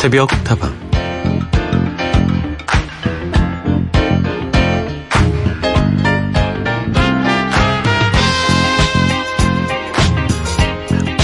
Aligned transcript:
새벽 0.00 0.30
타방 0.44 0.74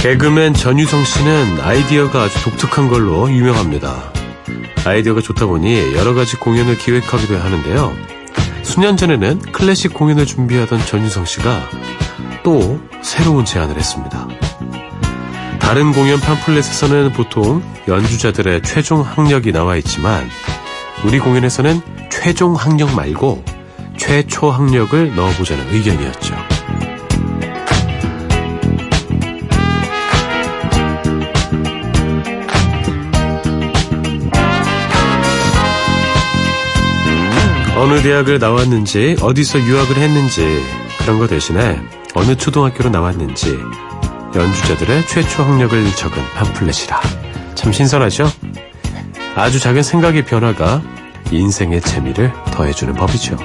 개그맨 0.02 0.52
전유성 0.52 1.04
씨는 1.04 1.60
아이디어가 1.62 2.24
아주 2.24 2.44
독특한 2.44 2.90
걸로 2.90 3.30
유명합니다. 3.30 4.12
아이디어가 4.84 5.22
좋다 5.22 5.46
보니 5.46 5.94
여러 5.96 6.12
가지 6.12 6.36
공연을 6.36 6.76
기획하기도 6.76 7.34
하는데요. 7.34 7.94
수년 8.62 8.98
전에는 8.98 9.40
클래식 9.52 9.94
공연을 9.94 10.26
준비하던 10.26 10.80
전유성 10.84 11.24
씨가 11.24 11.70
또 12.42 12.78
새로운 13.00 13.46
제안을 13.46 13.74
했습니다. 13.74 14.28
다른 15.66 15.90
공연 15.90 16.20
팜플렛에서는 16.20 17.12
보통 17.12 17.60
연주자들의 17.88 18.62
최종 18.62 19.00
학력이 19.00 19.50
나와 19.50 19.74
있지만 19.74 20.30
우리 21.04 21.18
공연에서는 21.18 21.80
최종 22.08 22.54
학력 22.54 22.94
말고 22.94 23.42
최초 23.96 24.48
학력을 24.48 25.16
넣어보자는 25.16 25.74
의견이었죠. 25.74 26.36
어느 37.76 38.02
대학을 38.02 38.38
나왔는지, 38.38 39.16
어디서 39.20 39.58
유학을 39.58 39.96
했는지, 39.96 40.62
그런 41.00 41.18
거 41.18 41.26
대신에 41.26 41.80
어느 42.14 42.36
초등학교로 42.36 42.90
나왔는지, 42.90 43.58
연주자들의 44.36 45.06
최초 45.06 45.42
학력을 45.42 45.84
적은 45.94 46.22
팜플렛이라. 46.34 47.00
참 47.54 47.72
신선하죠? 47.72 48.30
아주 49.34 49.58
작은 49.58 49.82
생각의 49.82 50.24
변화가 50.24 50.82
인생의 51.30 51.80
재미를 51.80 52.32
더해주는 52.52 52.94
법이죠. 52.94 53.36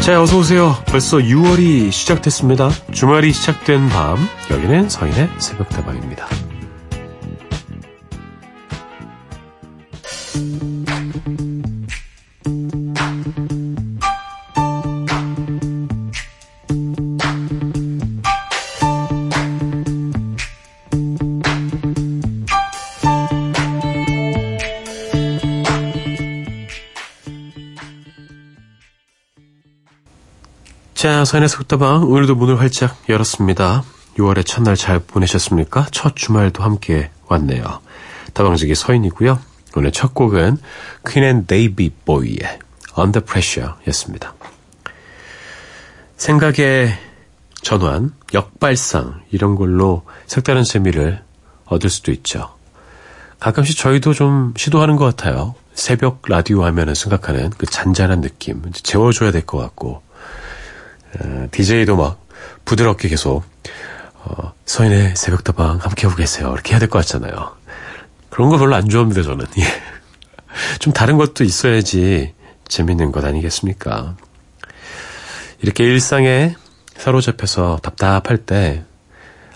자, 0.00 0.20
어서오세요. 0.20 0.76
벌써 0.86 1.18
6월이 1.18 1.92
시작됐습니다. 1.92 2.70
주말이 2.90 3.32
시작된 3.32 3.88
밤, 3.88 4.18
여기는 4.50 4.88
서인의 4.88 5.30
새벽다방입니다. 5.38 6.26
자, 31.02 31.24
서인의 31.24 31.48
새벽다방 31.48 32.12
오늘도 32.12 32.36
문을 32.36 32.60
활짝 32.60 32.96
열었습니다. 33.08 33.82
6월의 34.18 34.46
첫날 34.46 34.76
잘 34.76 35.00
보내셨습니까? 35.00 35.88
첫 35.90 36.14
주말도 36.14 36.62
함께 36.62 37.10
왔네요. 37.26 37.80
다방지기 38.34 38.76
서인이고요. 38.76 39.40
오늘 39.74 39.90
첫 39.90 40.14
곡은 40.14 40.58
Queen 41.04 41.24
and 41.24 41.44
David 41.48 41.90
Bowie의 42.04 42.38
Under 42.96 43.24
Pressure 43.24 43.72
였습니다. 43.88 44.34
생각의 46.18 46.96
전환, 47.62 48.12
역발상 48.32 49.22
이런 49.32 49.56
걸로 49.56 50.04
색다른 50.28 50.62
재미를 50.62 51.20
얻을 51.64 51.90
수도 51.90 52.12
있죠. 52.12 52.54
가끔씩 53.40 53.76
저희도 53.76 54.14
좀 54.14 54.54
시도하는 54.56 54.94
것 54.94 55.04
같아요. 55.04 55.56
새벽 55.74 56.22
라디오 56.28 56.62
하면은 56.62 56.94
생각하는 56.94 57.50
그 57.58 57.66
잔잔한 57.66 58.20
느낌 58.20 58.62
재워줘야 58.72 59.32
될 59.32 59.44
것 59.44 59.58
같고 59.58 60.00
DJ도 61.50 61.96
막 61.96 62.26
부드럽게 62.64 63.08
계속 63.08 63.44
어, 64.24 64.52
서인의 64.64 65.14
새벽다방 65.16 65.78
함께하고 65.78 66.16
계세요. 66.16 66.52
이렇게 66.52 66.72
해야 66.72 66.78
될 66.78 66.88
것 66.88 66.98
같잖아요. 67.00 67.56
그런 68.30 68.48
거 68.48 68.58
별로 68.58 68.74
안 68.74 68.88
좋아합니다, 68.88 69.22
저는. 69.22 69.44
예. 69.58 69.64
좀 70.78 70.92
다른 70.92 71.16
것도 71.16 71.44
있어야지 71.44 72.34
재밌는 72.68 73.12
것 73.12 73.24
아니겠습니까? 73.24 74.16
이렇게 75.60 75.84
일상에 75.84 76.54
사로잡혀서 76.96 77.80
답답할 77.82 78.38
때 78.38 78.84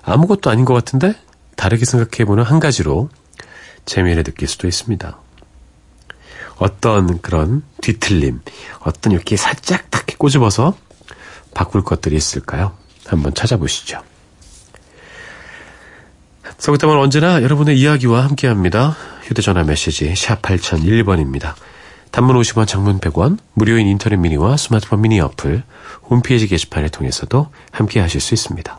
아무것도 0.03 0.51
아닌 0.51 0.65
것 0.65 0.75
같은데 0.75 1.15
다르게 1.57 1.85
생각해보는 1.85 2.45
한 2.45 2.61
가지로 2.61 3.09
재미를 3.87 4.23
느낄 4.25 4.49
수도 4.49 4.69
있습니다. 4.69 5.19
어떤 6.59 7.21
그런 7.21 7.63
뒤틀림, 7.83 8.41
어떤 8.81 9.13
이렇게 9.13 9.37
살짝 9.37 9.91
딱 9.91 10.07
꼬집어서 10.19 10.77
바꿀 11.57 11.83
것들이 11.83 12.17
있을까요? 12.17 12.77
한번 13.07 13.33
찾아보시죠. 13.33 14.03
서구담은 16.59 16.99
언제나 16.99 17.43
여러분의 17.43 17.79
이야기와 17.79 18.25
함께합니다. 18.25 18.95
휴대전화 19.23 19.65
메시지 19.65 20.15
샵 20.15 20.43
8001번입니다. 20.43 21.55
단문 22.11 22.37
50원, 22.37 22.67
장문 22.67 23.01
100원, 23.01 23.39
무료인 23.55 23.87
인터넷 23.87 24.17
미니와 24.17 24.59
스마트폰 24.59 25.01
미니 25.01 25.19
어플, 25.19 25.63
홈페이지 26.11 26.47
게시판을 26.47 26.91
통해서도 26.91 27.49
함께 27.73 28.01
하실 28.01 28.21
수 28.21 28.35
있습니다. 28.35 28.79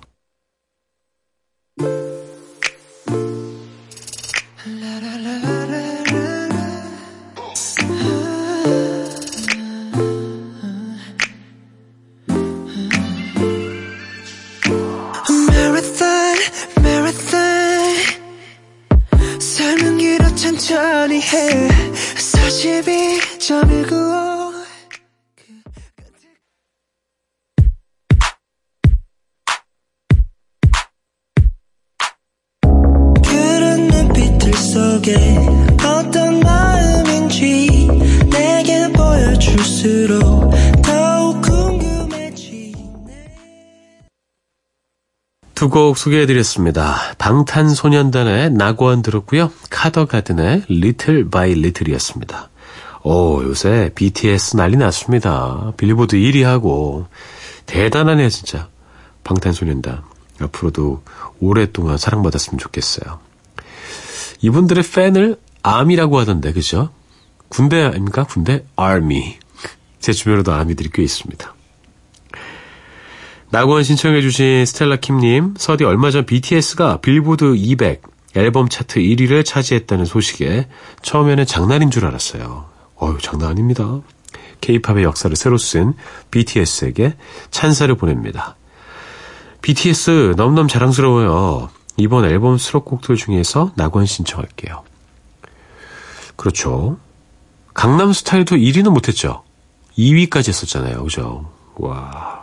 천천히 20.78 21.22
해. 21.22 21.70
42.195. 22.16 24.37
두 45.68 45.70
곡 45.70 45.98
소개해드렸습니다. 45.98 46.96
방탄소년단의 47.18 48.52
낙원 48.52 49.02
들었고요. 49.02 49.52
카더가든의 49.70 50.64
Little 50.70 51.30
by 51.30 51.52
Little이었습니다. 51.52 52.50
오, 53.04 53.44
요새 53.44 53.92
BTS 53.94 54.56
난리 54.56 54.78
났습니다. 54.78 55.74
빌보드 55.76 56.16
1위 56.16 56.44
하고 56.44 57.08
대단하네요, 57.66 58.30
진짜. 58.30 58.70
방탄소년단. 59.26 60.04
앞으로도 60.40 61.04
오랫동안 61.42 61.98
사랑받았으면 61.98 62.60
좋겠어요. 62.60 63.20
이분들의 64.42 64.84
팬을 64.84 65.38
아미라고 65.64 66.18
하던데, 66.20 66.54
그죠? 66.54 66.92
군대 67.50 67.84
아닙니까? 67.84 68.24
군대? 68.24 68.64
아미. 68.78 69.38
제 70.00 70.14
주변에도 70.14 70.54
아미들이 70.54 70.90
꽤 70.94 71.04
있습니다. 71.04 71.57
낙원 73.50 73.84
신청해주신 73.84 74.66
스텔라 74.66 74.98
킴님, 74.98 75.56
서디 75.58 75.86
얼마 75.86 76.12
전 76.12 76.26
BTS가 76.26 76.98
빌보드 76.98 77.56
200 77.56 78.02
앨범 78.36 78.68
차트 78.68 79.00
1위를 79.00 79.46
차지했다는 79.46 80.06
소식에 80.06 80.68
처음에는 81.02 81.46
장난인 81.46 81.90
줄 81.90 82.06
알았어요. 82.06 82.66
어휴, 82.98 83.18
장난 83.20 83.52
아닙니다. 83.52 84.02
케이팝의 84.60 85.04
역사를 85.04 85.34
새로 85.36 85.58
쓴 85.58 85.94
BTS에게 86.30 87.16
찬사를 87.50 87.94
보냅니다. 87.96 88.58
BTS 89.62 90.34
너무너무 90.36 90.68
자랑스러워요. 90.68 91.70
이번 91.96 92.26
앨범 92.26 92.58
수록곡들 92.58 93.16
중에서 93.16 93.72
낙원 93.76 94.06
신청할게요. 94.06 94.84
그렇죠. 96.36 96.98
강남 97.74 98.12
스타일도 98.14 98.56
1위는 98.56 98.90
못했죠. 98.90 99.44
2위까지 99.98 100.50
했었잖아요. 100.50 101.04
그죠? 101.04 101.50
와, 101.76 102.37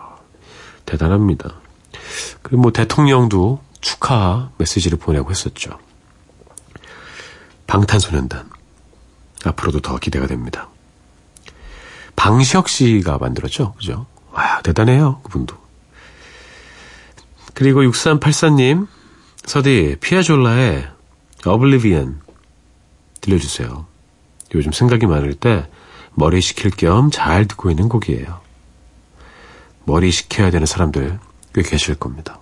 대단합니다. 0.87 1.55
그리고 2.43 2.63
뭐 2.63 2.73
대통령도 2.73 3.63
축하 3.81 4.51
메시지를 4.59 4.99
보내고 4.99 5.31
했었죠. 5.31 5.79
방탄소년단. 7.67 8.51
앞으로도 9.45 9.81
더 9.81 9.99
기대가 9.99 10.27
됩니다. 10.27 10.69
방시혁 12.17 12.69
씨가 12.69 13.19
만들었죠. 13.19 13.75
그죠? 13.75 14.07
와, 14.33 14.63
대단해요. 14.63 15.21
그분도. 15.23 15.57
그리고 17.55 17.83
6384님, 17.83 18.89
서디, 19.45 19.97
피아졸라의 20.01 20.89
Oblivion 21.47 22.21
들려주세요. 23.21 23.87
요즘 24.55 24.73
생각이 24.73 25.07
많을 25.07 25.35
때 25.35 25.69
머리 26.15 26.41
식힐 26.41 26.71
겸 26.71 27.11
잘 27.11 27.47
듣고 27.47 27.71
있는 27.71 27.89
곡이에요. 27.89 28.41
머리 29.85 30.11
식혀야 30.11 30.51
되는 30.51 30.67
사람들 30.67 31.19
꽤 31.55 31.63
계실 31.63 31.95
겁니다. 31.95 32.39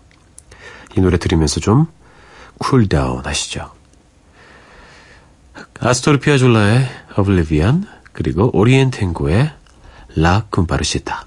이 0.97 1.01
노래 1.01 1.19
들으면서 1.19 1.61
좀 1.61 1.87
cool 2.59 2.92
down 2.92 3.25
하시죠. 3.25 3.73
아스토르 5.81 6.19
피아졸라의 6.19 6.89
Oblivion 7.19 7.87
그리고 8.13 8.51
오리엔탱고의 8.57 9.53
La 10.17 10.47
Cumparsita 10.51 11.27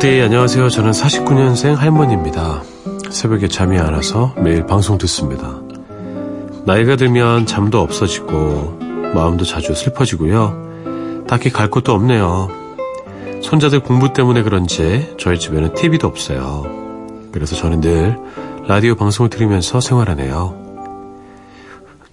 서디 0.00 0.22
안녕하세요. 0.22 0.70
저는 0.70 0.92
49년생 0.92 1.74
할머니입니다. 1.74 2.62
새벽에 3.10 3.48
잠이 3.48 3.78
안 3.78 3.92
와서 3.92 4.34
매일 4.38 4.64
방송 4.64 4.96
듣습니다. 4.96 5.60
나이가 6.64 6.96
들면 6.96 7.44
잠도 7.44 7.82
없어지고 7.82 8.78
마음도 9.14 9.44
자주 9.44 9.74
슬퍼지고요. 9.74 11.24
딱히 11.28 11.50
갈 11.50 11.68
곳도 11.68 11.92
없네요. 11.92 12.48
손자들 13.42 13.80
공부 13.80 14.14
때문에 14.14 14.42
그런지 14.42 15.14
저희 15.18 15.38
집에는 15.38 15.74
TV도 15.74 16.08
없어요. 16.08 16.64
그래서 17.30 17.54
저는 17.54 17.82
늘 17.82 18.18
라디오 18.66 18.94
방송을 18.94 19.28
들으면서 19.28 19.80
생활하네요. 19.80 20.56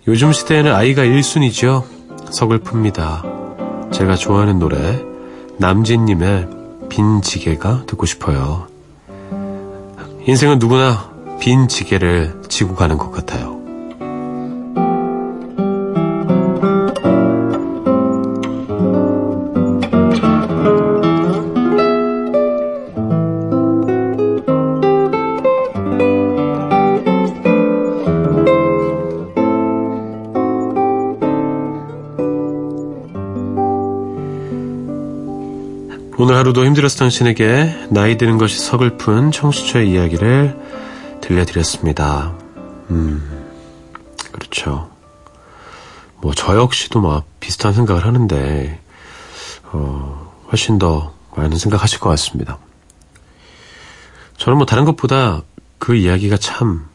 요즘 0.10 0.34
시대에는 0.34 0.76
아이가 0.76 1.04
1순위죠. 1.04 1.84
서글픕니다. 2.32 3.94
제가 3.94 4.18
좋아하는 4.18 4.60
노래 4.60 5.02
남진님의 5.58 6.57
빈 6.90 7.22
지게가 7.22 7.86
듣고 7.86 8.06
싶어요. 8.06 8.68
인생은 10.26 10.60
누구나 10.60 11.12
빈 11.40 11.68
지게를 11.68 12.42
지고 12.50 12.76
가는 12.76 12.98
것 12.98 13.12
같아요. 13.12 13.47
오늘 36.20 36.36
하루도 36.36 36.66
힘들었을 36.66 36.98
당신에게 36.98 37.90
나이 37.92 38.18
드는 38.18 38.40
것이 38.40 38.58
서글픈 38.58 39.30
청취자의 39.30 39.92
이야기를 39.92 40.58
들려드렸습니다. 41.22 42.34
음, 42.90 43.46
그렇죠. 44.32 44.90
뭐, 46.20 46.34
저 46.34 46.58
역시도 46.58 47.02
막 47.02 47.26
비슷한 47.40 47.74
생각을 47.74 48.04
하는데, 48.04 48.82
어, 49.66 50.34
훨씬 50.52 50.80
더 50.80 51.14
많은 51.36 51.60
생각 51.60 51.84
하실 51.84 52.00
것 52.00 52.10
같습니다. 52.10 52.58
저는 54.38 54.58
뭐 54.58 54.66
다른 54.66 54.86
것보다 54.86 55.44
그 55.78 55.96
이야기가 55.96 56.38
참 56.38 56.88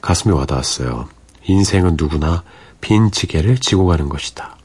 가슴에 0.00 0.32
와닿았어요. 0.32 1.06
인생은 1.44 1.96
누구나 1.98 2.44
빈 2.80 3.10
지게를 3.10 3.58
지고 3.58 3.84
가는 3.84 4.08
것이다. 4.08 4.56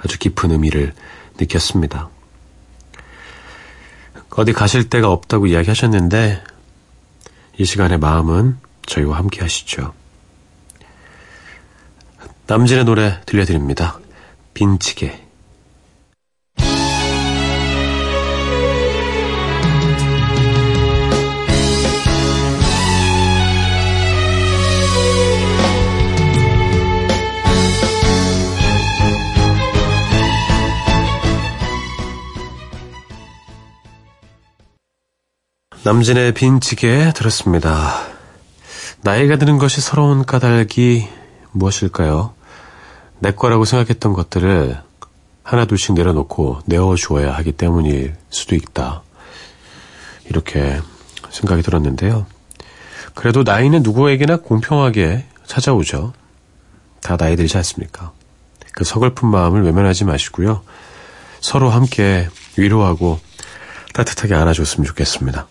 아주 0.00 0.18
깊은 0.18 0.50
의미를 0.50 0.92
느꼈습니다. 1.38 2.10
어디 4.34 4.52
가실 4.52 4.88
데가 4.88 5.10
없다고 5.10 5.46
이야기하셨는데 5.46 6.42
이 7.58 7.64
시간의 7.64 7.98
마음은 7.98 8.58
저희와 8.86 9.18
함께 9.18 9.40
하시죠. 9.40 9.92
남진의 12.46 12.84
노래 12.84 13.20
들려드립니다. 13.26 13.98
빈치게 14.54 15.21
남진의 35.84 36.32
빈치게 36.34 37.12
들었습니다. 37.12 38.06
나이가 39.00 39.36
드는 39.36 39.58
것이 39.58 39.80
서러운 39.80 40.24
까닭이 40.24 41.08
무엇일까요? 41.50 42.34
내 43.18 43.32
거라고 43.32 43.64
생각했던 43.64 44.12
것들을 44.12 44.80
하나둘씩 45.42 45.94
내려놓고 45.94 46.60
내어주어야 46.66 47.34
하기 47.34 47.50
때문일 47.50 48.14
수도 48.30 48.54
있다. 48.54 49.02
이렇게 50.26 50.80
생각이 51.30 51.62
들었는데요. 51.62 52.26
그래도 53.14 53.42
나이는 53.42 53.82
누구에게나 53.82 54.36
공평하게 54.36 55.26
찾아오죠. 55.46 56.12
다 57.00 57.16
나이 57.16 57.34
들지 57.34 57.56
않습니까? 57.56 58.12
그 58.70 58.84
서글픈 58.84 59.28
마음을 59.28 59.64
외면하지 59.64 60.04
마시고요. 60.04 60.62
서로 61.40 61.70
함께 61.70 62.28
위로하고 62.56 63.18
따뜻하게 63.94 64.34
안아줬으면 64.34 64.86
좋겠습니다. 64.86 65.48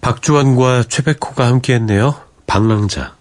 박주환과 0.00 0.84
최백호가 0.84 1.46
함께했네요. 1.46 2.14
방랑자. 2.46 3.16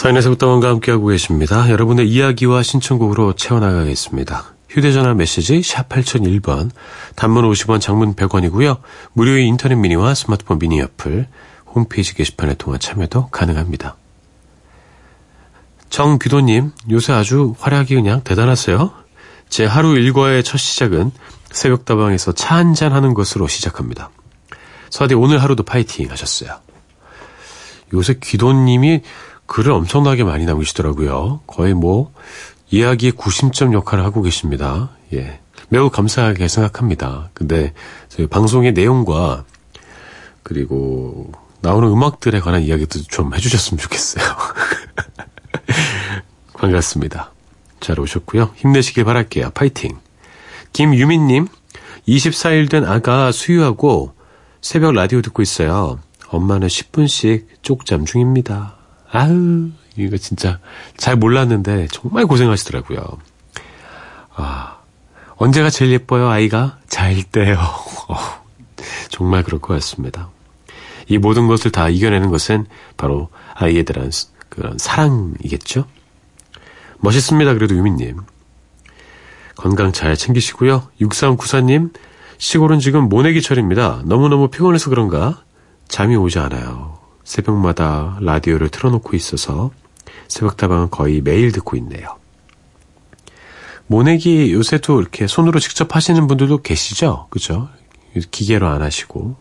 서인의 0.00 0.22
새부터원과 0.22 0.66
함께하고 0.66 1.08
계십니다. 1.08 1.68
여러분의 1.68 2.08
이야기와 2.08 2.62
신청곡으로 2.62 3.34
채워나가겠습니다. 3.34 4.54
휴대전화 4.70 5.12
메시지 5.12 5.62
샵 5.62 5.90
8001번, 5.90 6.70
단문 7.16 7.44
50원, 7.44 7.82
장문 7.82 8.14
100원이고요. 8.14 8.80
무료의 9.12 9.46
인터넷 9.46 9.74
미니와 9.74 10.14
스마트폰 10.14 10.58
미니 10.58 10.80
어플, 10.80 11.28
홈페이지 11.66 12.14
게시판에 12.14 12.54
통한 12.54 12.80
참여도 12.80 13.28
가능합니다. 13.28 13.96
정비도님, 15.90 16.70
요새 16.90 17.12
아주 17.12 17.54
활약이 17.58 17.94
그냥 17.94 18.22
대단하세요. 18.24 18.94
제 19.50 19.66
하루 19.66 19.98
일과의 19.98 20.44
첫 20.44 20.56
시작은 20.56 21.10
새벽다방에서 21.50 22.32
차 22.32 22.56
한잔 22.56 22.94
하는 22.94 23.12
것으로 23.12 23.48
시작합니다. 23.48 24.08
서디 24.88 25.12
오늘 25.12 25.42
하루도 25.42 25.64
파이팅 25.64 26.10
하셨어요. 26.10 26.58
요새 27.92 28.14
기도님이 28.18 29.02
글을 29.50 29.72
엄청나게 29.72 30.22
많이 30.22 30.44
남기시더라고요. 30.44 31.40
거의 31.48 31.74
뭐 31.74 32.12
이야기의 32.70 33.12
구심점 33.12 33.72
역할을 33.72 34.04
하고 34.04 34.22
계십니다. 34.22 34.90
예. 35.12 35.40
매우 35.68 35.90
감사하게 35.90 36.46
생각합니다. 36.46 37.30
근데 37.34 37.72
저희 38.08 38.28
방송의 38.28 38.72
내용과 38.74 39.44
그리고 40.44 41.32
나오는 41.62 41.88
음악들에 41.88 42.38
관한 42.38 42.62
이야기도 42.62 43.02
좀 43.02 43.34
해주셨으면 43.34 43.78
좋겠어요. 43.80 44.24
반갑습니다. 46.54 47.32
잘 47.80 47.98
오셨고요. 47.98 48.52
힘내시길 48.54 49.02
바랄게요. 49.04 49.50
파이팅. 49.50 49.98
김유민님, 50.72 51.48
24일 52.06 52.70
된 52.70 52.84
아가 52.84 53.32
수유하고 53.32 54.14
새벽 54.60 54.92
라디오 54.92 55.22
듣고 55.22 55.42
있어요. 55.42 55.98
엄마는 56.28 56.68
10분씩 56.68 57.46
쪽잠 57.62 58.04
중입니다. 58.04 58.79
아유, 59.12 59.70
이거 59.96 60.16
진짜 60.16 60.58
잘 60.96 61.16
몰랐는데 61.16 61.88
정말 61.90 62.26
고생하시더라고요. 62.26 63.18
아, 64.34 64.78
언제가 65.36 65.70
제일 65.70 65.92
예뻐요, 65.92 66.28
아이가? 66.28 66.78
잘 66.88 67.22
때요. 67.22 67.58
어, 68.08 68.16
정말 69.08 69.42
그럴 69.42 69.60
것 69.60 69.74
같습니다. 69.74 70.30
이 71.08 71.18
모든 71.18 71.48
것을 71.48 71.72
다 71.72 71.88
이겨내는 71.88 72.30
것은 72.30 72.66
바로 72.96 73.30
아이에 73.54 73.82
대한 73.82 74.12
그런 74.48 74.78
사랑이겠죠? 74.78 75.86
멋있습니다, 76.98 77.54
그래도 77.54 77.74
유민님. 77.74 78.18
건강 79.56 79.92
잘 79.92 80.16
챙기시고요. 80.16 80.88
6394님, 81.00 81.92
시골은 82.38 82.78
지금 82.78 83.08
모내기철입니다. 83.08 84.02
너무너무 84.04 84.48
피곤해서 84.48 84.88
그런가 84.88 85.42
잠이 85.88 86.16
오지 86.16 86.38
않아요. 86.38 86.89
새벽마다 87.24 88.18
라디오를 88.20 88.68
틀어놓고 88.70 89.16
있어서 89.16 89.70
새벽다방은 90.28 90.90
거의 90.90 91.20
매일 91.20 91.52
듣고 91.52 91.76
있네요. 91.76 92.16
모내기 93.86 94.52
요새도 94.52 95.00
이렇게 95.00 95.26
손으로 95.26 95.58
직접 95.58 95.96
하시는 95.96 96.26
분들도 96.26 96.62
계시죠? 96.62 97.26
그죠? 97.30 97.68
기계로 98.30 98.68
안 98.68 98.82
하시고, 98.82 99.36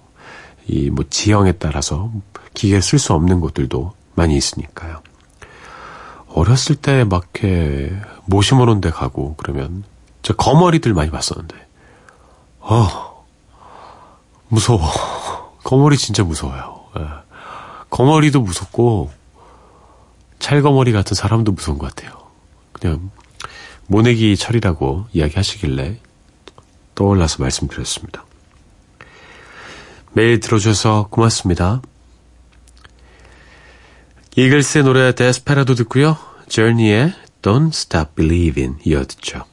이 0.67 0.89
뭐 0.91 1.05
지형에 1.09 1.53
따라서 1.53 2.11
기계를 2.53 2.81
쓸수 2.81 3.13
없는 3.13 3.39
곳들도 3.39 3.93
많이 4.15 4.35
있으니까요. 4.37 5.01
어렸을 6.27 6.75
때 6.75 7.03
막 7.05 7.29
이렇게 7.33 7.91
모시모는 8.25 8.81
데 8.81 8.89
가고 8.91 9.35
그러면 9.37 9.83
저 10.21 10.33
거머리들 10.35 10.93
많이 10.93 11.09
봤었는데, 11.11 11.55
어, 12.59 13.25
무서워. 14.47 14.81
거머리 15.63 15.97
진짜 15.97 16.23
무서워요. 16.23 16.85
예. 16.97 17.01
거머리도 17.89 18.41
무섭고 18.41 19.11
찰거머리 20.39 20.91
같은 20.91 21.15
사람도 21.15 21.51
무서운 21.51 21.77
것 21.77 21.93
같아요. 21.93 22.29
그냥 22.71 23.11
모내기 23.87 24.37
철이라고 24.37 25.07
이야기하시길래 25.13 25.99
떠올라서 26.95 27.41
말씀드렸습니다. 27.43 28.25
매일 30.13 30.39
들어주셔서 30.39 31.07
고맙습니다. 31.09 31.81
이글스의 34.35 34.83
노래 34.83 35.13
데스페라도 35.13 35.75
듣고요. 35.75 36.17
Journey의 36.47 37.13
Don't 37.41 37.69
Stop 37.69 38.15
Believing 38.15 38.81
이어 38.85 39.05
듣죠. 39.05 39.45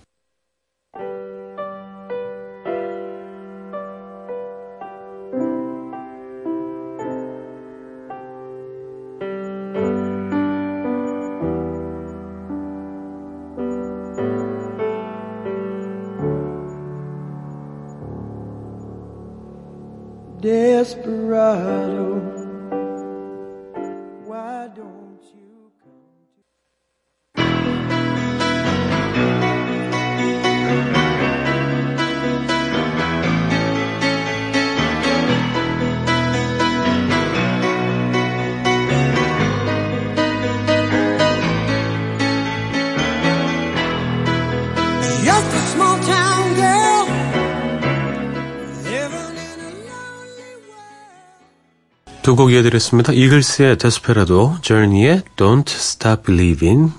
두 52.27 52.35
곡 52.35 52.51
이어드렸습니다. 52.51 53.13
이글스의 53.13 53.79
데스페라도, 53.79 54.57
Journey의 54.61 55.23
Don't 55.37 55.71
Stop 55.71 56.25
Believing 56.25 56.93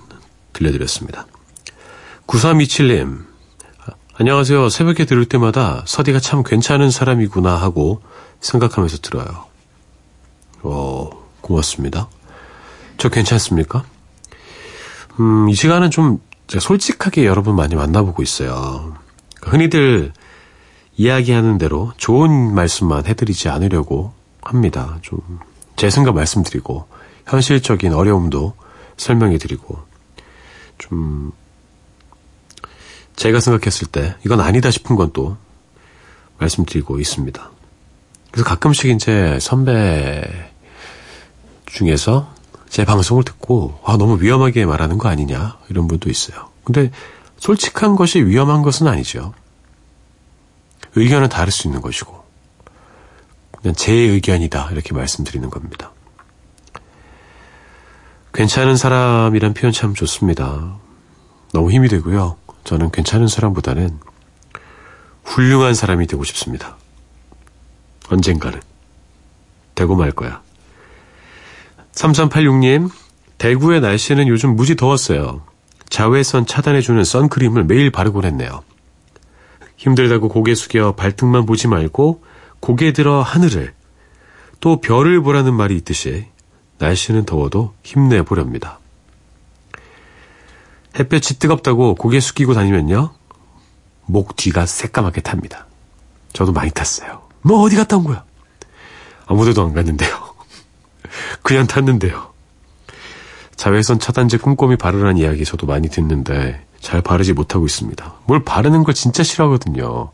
들려드렸습니다. 0.53 1.27
9327님, 2.27 3.25
안녕하세요. 4.13 4.69
새벽에 4.69 5.03
들을 5.03 5.25
때마다 5.25 5.84
서디가 5.86 6.22
참 6.22 6.43
괜찮은 6.43 6.91
사람이구나 6.91 7.57
하고 7.57 8.01
생각하면서 8.39 9.00
들어요. 9.00 9.48
어, 10.62 11.10
고맙습니다. 11.41 12.07
저 12.96 13.10
괜찮습니까? 13.10 13.84
음, 15.19 15.50
이 15.50 15.55
시간은 15.55 15.91
좀 15.91 16.22
솔직하게 16.48 17.25
여러분 17.25 17.57
많이 17.57 17.75
만나보고 17.75 18.24
있어요. 18.24 18.96
흔히들 19.41 20.13
이야기하는 20.96 21.57
대로 21.57 21.91
좋은 21.98 22.55
말씀만 22.55 23.07
해드리지 23.07 23.50
않으려고 23.50 24.15
합니다. 24.48 25.00
좀 25.01 25.22
제 25.77 25.92
생각 25.92 26.16
말씀드리고 26.16 26.88
현실적인 27.27 27.94
어려움도 27.94 28.56
설명해드리고 28.98 29.80
좀 30.80 31.32
제가 33.16 33.39
생각했을 33.39 33.88
때 33.88 34.16
이건 34.25 34.42
아니다 34.42 34.72
싶은 34.72 34.96
건 34.96 35.12
또 35.13 35.38
말씀드리고 36.39 37.00
있습니다. 37.00 37.51
그래서 38.32 38.48
가끔씩 38.48 38.89
이제 38.92 39.38
선배 39.39 40.24
중에서 41.68 42.34
제 42.70 42.84
방송을 42.84 43.24
듣고 43.24 43.80
아 43.86 43.98
너무 43.98 44.22
위험하게 44.22 44.66
말하는 44.66 44.98
거 44.98 45.10
아니냐 45.10 45.58
이런 45.70 45.88
분도 45.88 46.10
있어요. 46.10 46.50
근데 46.63 46.92
솔직한 47.38 47.96
것이 47.96 48.24
위험한 48.24 48.63
것은 48.63 48.88
아니죠. 48.88 49.34
의견은 50.96 51.30
다를 51.30 51.51
수 51.51 51.68
있는 51.68 51.82
것이고 51.82 52.16
그냥 53.62 53.76
제 53.76 53.94
의견이다 53.94 54.72
이렇게 54.72 54.94
말씀드리는 54.94 55.50
겁니다. 55.50 55.92
괜찮은 58.34 58.76
사람이란 58.76 59.54
표현 59.54 59.72
참 59.72 59.94
좋습니다. 59.94 60.78
너무 61.54 61.72
힘이 61.72 61.88
되고요. 61.88 62.38
저는 62.64 62.92
괜찮은 62.92 63.28
사람보다는 63.28 64.00
훌륭한 65.24 65.74
사람이 65.74 66.08
되고 66.08 66.24
싶습니다. 66.24 66.78
언젠가는. 68.10 68.60
되고 69.76 69.96
말 69.96 70.12
거야. 70.12 70.42
3386님, 71.94 72.92
대구의 73.38 73.82
날씨는 73.82 74.28
요즘 74.28 74.56
무지 74.56 74.76
더웠어요. 74.76 75.42
자외선 75.90 76.46
차단해주는 76.46 77.04
선크림을 77.04 77.64
매일 77.64 77.92
바르곤 77.92 78.26
했네요. 78.26 78.64
힘들다고 79.78 80.30
고개 80.30 80.56
숙여 80.56 80.94
발등만 80.94 81.46
보지 81.46 81.68
말고 81.68 82.24
고개 82.60 82.94
들어 82.94 83.22
하늘을 83.22 83.74
또 84.60 84.82
별을 84.82 85.22
보라는 85.22 85.54
말이 85.54 85.76
있듯이 85.78 86.28
날씨는 86.80 87.26
더워도 87.26 87.74
힘내보렵니다. 87.84 88.80
햇볕이 91.00 91.40
뜨겁다고 91.40 91.96
고개 91.96 92.20
숙이고 92.20 92.54
다니면요. 92.54 93.12
목 94.06 94.36
뒤가 94.36 94.66
새까맣게 94.66 95.22
탑니다. 95.22 95.68
저도 96.34 96.52
많이 96.54 96.72
탔어요. 96.72 97.24
너 97.44 97.56
어디 97.56 97.76
갔다 97.76 97.98
온 97.98 98.04
거야? 98.04 98.24
아무데도 99.28 99.64
안 99.64 99.74
갔는데요. 99.74 100.10
그냥 101.44 101.68
탔는데요. 101.68 102.34
자외선 103.56 104.00
차단제 104.00 104.38
꼼꼼히 104.38 104.76
바르라는 104.76 105.18
이야기 105.18 105.44
저도 105.44 105.68
많이 105.68 105.90
듣는데 105.90 106.66
잘 106.80 107.02
바르지 107.02 107.34
못하고 107.34 107.66
있습니다. 107.66 108.14
뭘 108.26 108.44
바르는 108.44 108.84
걸 108.84 108.94
진짜 108.94 109.24
싫어하거든요. 109.24 110.12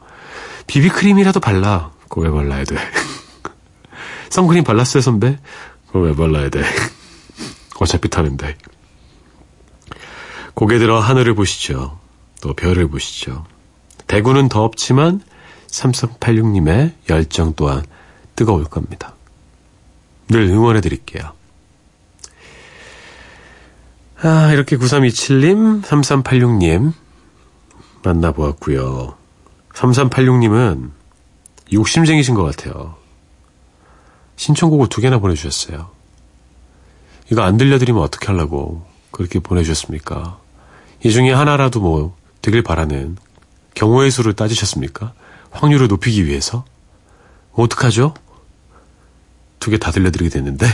비비크림이라도 0.68 1.40
발라. 1.40 1.92
그거 2.14 2.28
왜 2.28 2.30
발라야 2.30 2.64
돼? 2.64 2.76
선크림 4.30 4.64
발랐어요, 4.64 5.02
선배? 5.02 5.40
그거 5.88 6.02
왜 6.02 6.16
발라야 6.16 6.50
돼? 6.50 6.62
어차피 7.82 8.08
타는데. 8.08 8.56
고개 10.54 10.78
들어 10.78 11.00
하늘을 11.00 11.34
보시죠. 11.34 11.98
또 12.40 12.54
별을 12.54 12.88
보시죠. 12.88 13.46
대구는 14.06 14.48
덥지만 14.48 15.22
3386님의 15.66 16.94
열정 17.10 17.56
또한 17.56 17.84
뜨거울 18.36 18.66
겁니다. 18.66 19.16
늘 20.28 20.42
응원해 20.42 20.82
드릴게요. 20.82 21.32
아, 24.22 24.52
이렇게 24.54 24.78
9327님, 24.78 25.82
3386님 25.82 26.94
만나보았고요. 28.04 29.18
3386님은 29.74 30.92
욕심쟁이신 31.74 32.36
것 32.36 32.44
같아요. 32.44 32.96
신청곡을 34.36 34.88
두 34.90 35.02
개나 35.02 35.20
보내주셨어요. 35.20 35.90
이거 37.32 37.42
안 37.44 37.58
들려드리면 37.58 38.02
어떻게 38.02 38.28
하려고 38.28 38.86
그렇게 39.12 39.40
보내주셨습니까? 39.40 40.40
이 41.04 41.12
중에 41.12 41.32
하나라도 41.32 41.80
뭐 41.80 42.16
되길 42.42 42.64
바라는 42.64 43.18
경우의 43.76 44.12
수를 44.12 44.34
따지셨습니까? 44.34 45.14
확률을 45.52 45.88
높이기 45.88 46.26
위해서? 46.26 46.66
뭐 47.54 47.66
어떡하죠? 47.66 48.14
두 49.60 49.72
개 49.72 49.78
다 49.78 49.92
들려드리게 49.92 50.30
됐는데. 50.30 50.66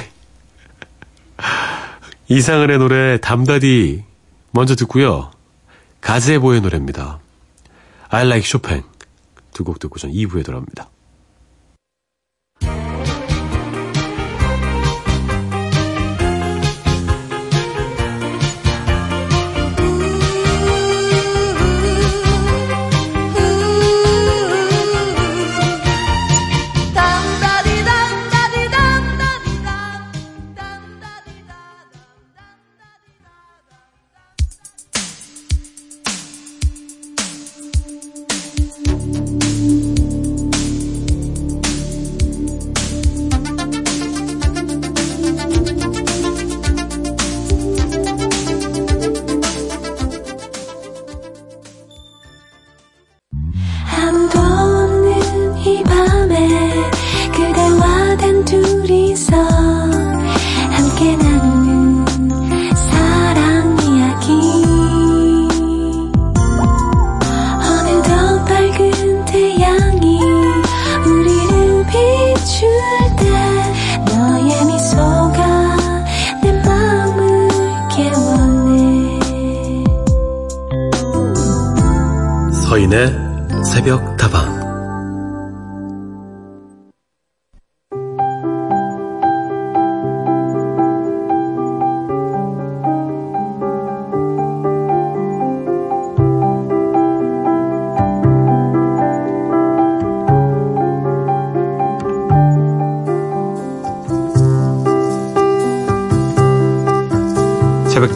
이상은의 2.27 2.77
노래 2.79 3.19
담다디 3.19 4.03
먼저 4.51 4.75
듣고요. 4.75 5.31
가제보의 6.01 6.61
노래입니다. 6.61 7.19
I 8.09 8.25
like 8.25 8.43
Chopin 8.47 8.83
두 9.53 9.63
곡 9.63 9.79
듣고 9.79 9.99
전 9.99 10.11
2부에 10.11 10.45
돌아옵니다. 10.45 10.89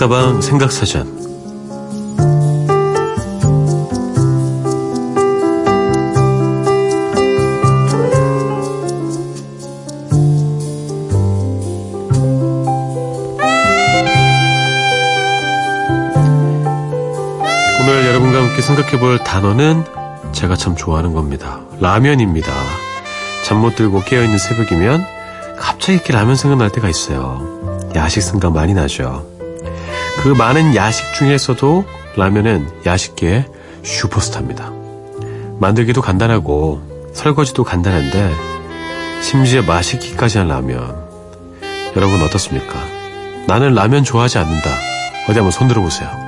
새벽 0.03 0.09
다방 0.09 0.41
생각사전 0.41 1.07
오늘 17.81 18.05
여러분과 18.07 18.41
함께 18.43 18.61
생각해 18.61 18.99
볼 18.99 19.19
단어는 19.19 19.85
제가 20.33 20.55
참 20.57 20.75
좋아하는 20.75 21.13
겁니다. 21.13 21.61
라면입니다. 21.79 22.51
잠 23.45 23.59
못 23.59 23.75
들고 23.75 24.01
깨어있는 24.01 24.37
새벽이면 24.37 25.05
갑자기 25.57 25.93
이렇게 25.93 26.11
라면 26.11 26.35
생각날 26.35 26.69
때가 26.69 26.89
있어요. 26.89 27.89
야식 27.95 28.21
생각 28.21 28.51
많이 28.51 28.73
나죠. 28.73 29.32
그 30.23 30.29
많은 30.29 30.73
야식 30.73 31.13
중에서도 31.15 31.83
라면은 32.15 32.65
야식계의 32.85 33.45
슈퍼스타입니다. 33.83 34.71
만들기도 35.59 36.01
간단하고 36.01 37.11
설거지도 37.13 37.65
간단한데 37.65 38.31
심지어 39.21 39.61
맛있기까지 39.63 40.37
한 40.37 40.47
라면. 40.47 40.95
여러분 41.97 42.21
어떻습니까? 42.21 42.73
나는 43.47 43.73
라면 43.73 44.05
좋아하지 44.05 44.37
않는다. 44.37 44.69
어디 45.27 45.39
한번 45.39 45.51
손 45.51 45.67
들어보세요. 45.67 46.22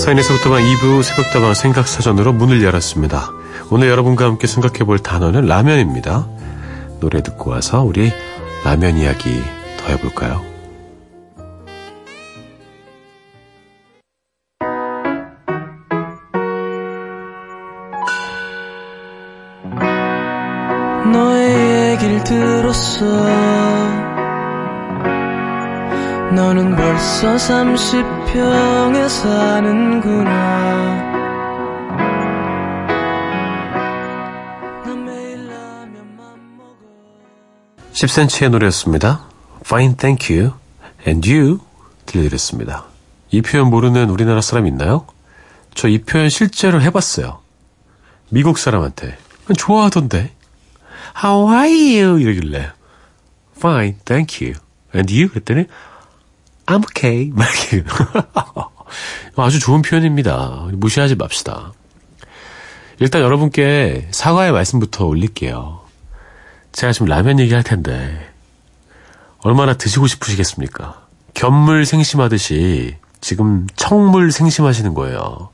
서인에서부터만 0.00 0.62
2부 0.62 1.02
새벽다방 1.02 1.52
생각사전으로 1.52 2.32
문을 2.32 2.64
열었습니다. 2.64 3.30
오늘 3.70 3.88
여러분과 3.88 4.24
함께 4.24 4.46
생각해 4.46 4.78
볼 4.84 4.98
단어는 4.98 5.44
라면입니다. 5.44 6.26
노래 7.00 7.22
듣고 7.22 7.50
와서 7.50 7.82
우리 7.82 8.10
라면 8.64 8.96
이야기 8.96 9.42
더 9.78 9.88
해볼까요? 9.88 10.49
너는 26.34 26.76
벌써 26.76 27.34
30평에 27.36 29.08
사는구나 29.08 30.30
난 34.84 35.04
매일 35.04 35.48
라면만 35.48 36.56
먹어 36.56 36.76
10cm의 37.92 38.50
노래였습니다. 38.50 39.22
Fine, 39.64 39.96
thank 39.96 40.36
you. 40.36 40.52
And 41.06 41.28
you 41.28 41.58
들려드렸습니다. 42.06 42.84
이 43.30 43.42
표현 43.42 43.68
모르는 43.68 44.08
우리나라 44.10 44.40
사람 44.40 44.66
있나요? 44.66 45.06
저 45.74 45.88
이 45.88 46.02
표현 46.02 46.28
실제로 46.28 46.80
해봤어요. 46.80 47.40
미국 48.28 48.58
사람한테. 48.58 49.18
좋아하던데. 49.56 50.32
How 51.24 51.52
are 51.52 52.00
you? 52.00 52.20
이러길래. 52.20 52.70
Fine, 53.56 53.96
thank 54.04 54.46
you. 54.46 54.58
And 54.94 55.12
you? 55.12 55.28
그랬더니 55.28 55.66
I'm 56.66 56.84
okay. 56.84 57.30
막 57.34 57.46
이렇게. 57.72 57.88
아주 59.36 59.58
좋은 59.58 59.82
표현입니다. 59.82 60.66
무시하지 60.72 61.16
맙시다. 61.16 61.72
일단 62.98 63.22
여러분께 63.22 64.08
사과의 64.10 64.52
말씀부터 64.52 65.06
올릴게요. 65.06 65.80
제가 66.72 66.92
지금 66.92 67.06
라면 67.08 67.40
얘기할 67.40 67.62
텐데 67.62 68.28
얼마나 69.42 69.74
드시고 69.74 70.06
싶으시겠습니까? 70.06 71.06
견물 71.34 71.86
생심하듯이 71.86 72.96
지금 73.20 73.66
청물 73.76 74.32
생심하시는 74.32 74.92
거예요. 74.94 75.50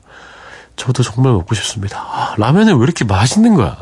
저도 0.75 1.03
정말 1.03 1.33
먹고 1.33 1.55
싶습니다. 1.55 1.99
아, 1.99 2.35
라면은 2.37 2.77
왜 2.77 2.83
이렇게 2.83 3.05
맛있는 3.05 3.55
거야? 3.55 3.77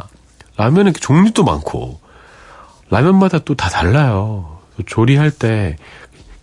라면은 0.58 0.94
종류도 0.94 1.44
많고, 1.44 2.00
라면마다 2.90 3.40
또 3.40 3.56
다 3.56 3.70
달라요. 3.70 4.60
또 4.78 4.84
조리할 4.84 5.32
때 5.32 5.76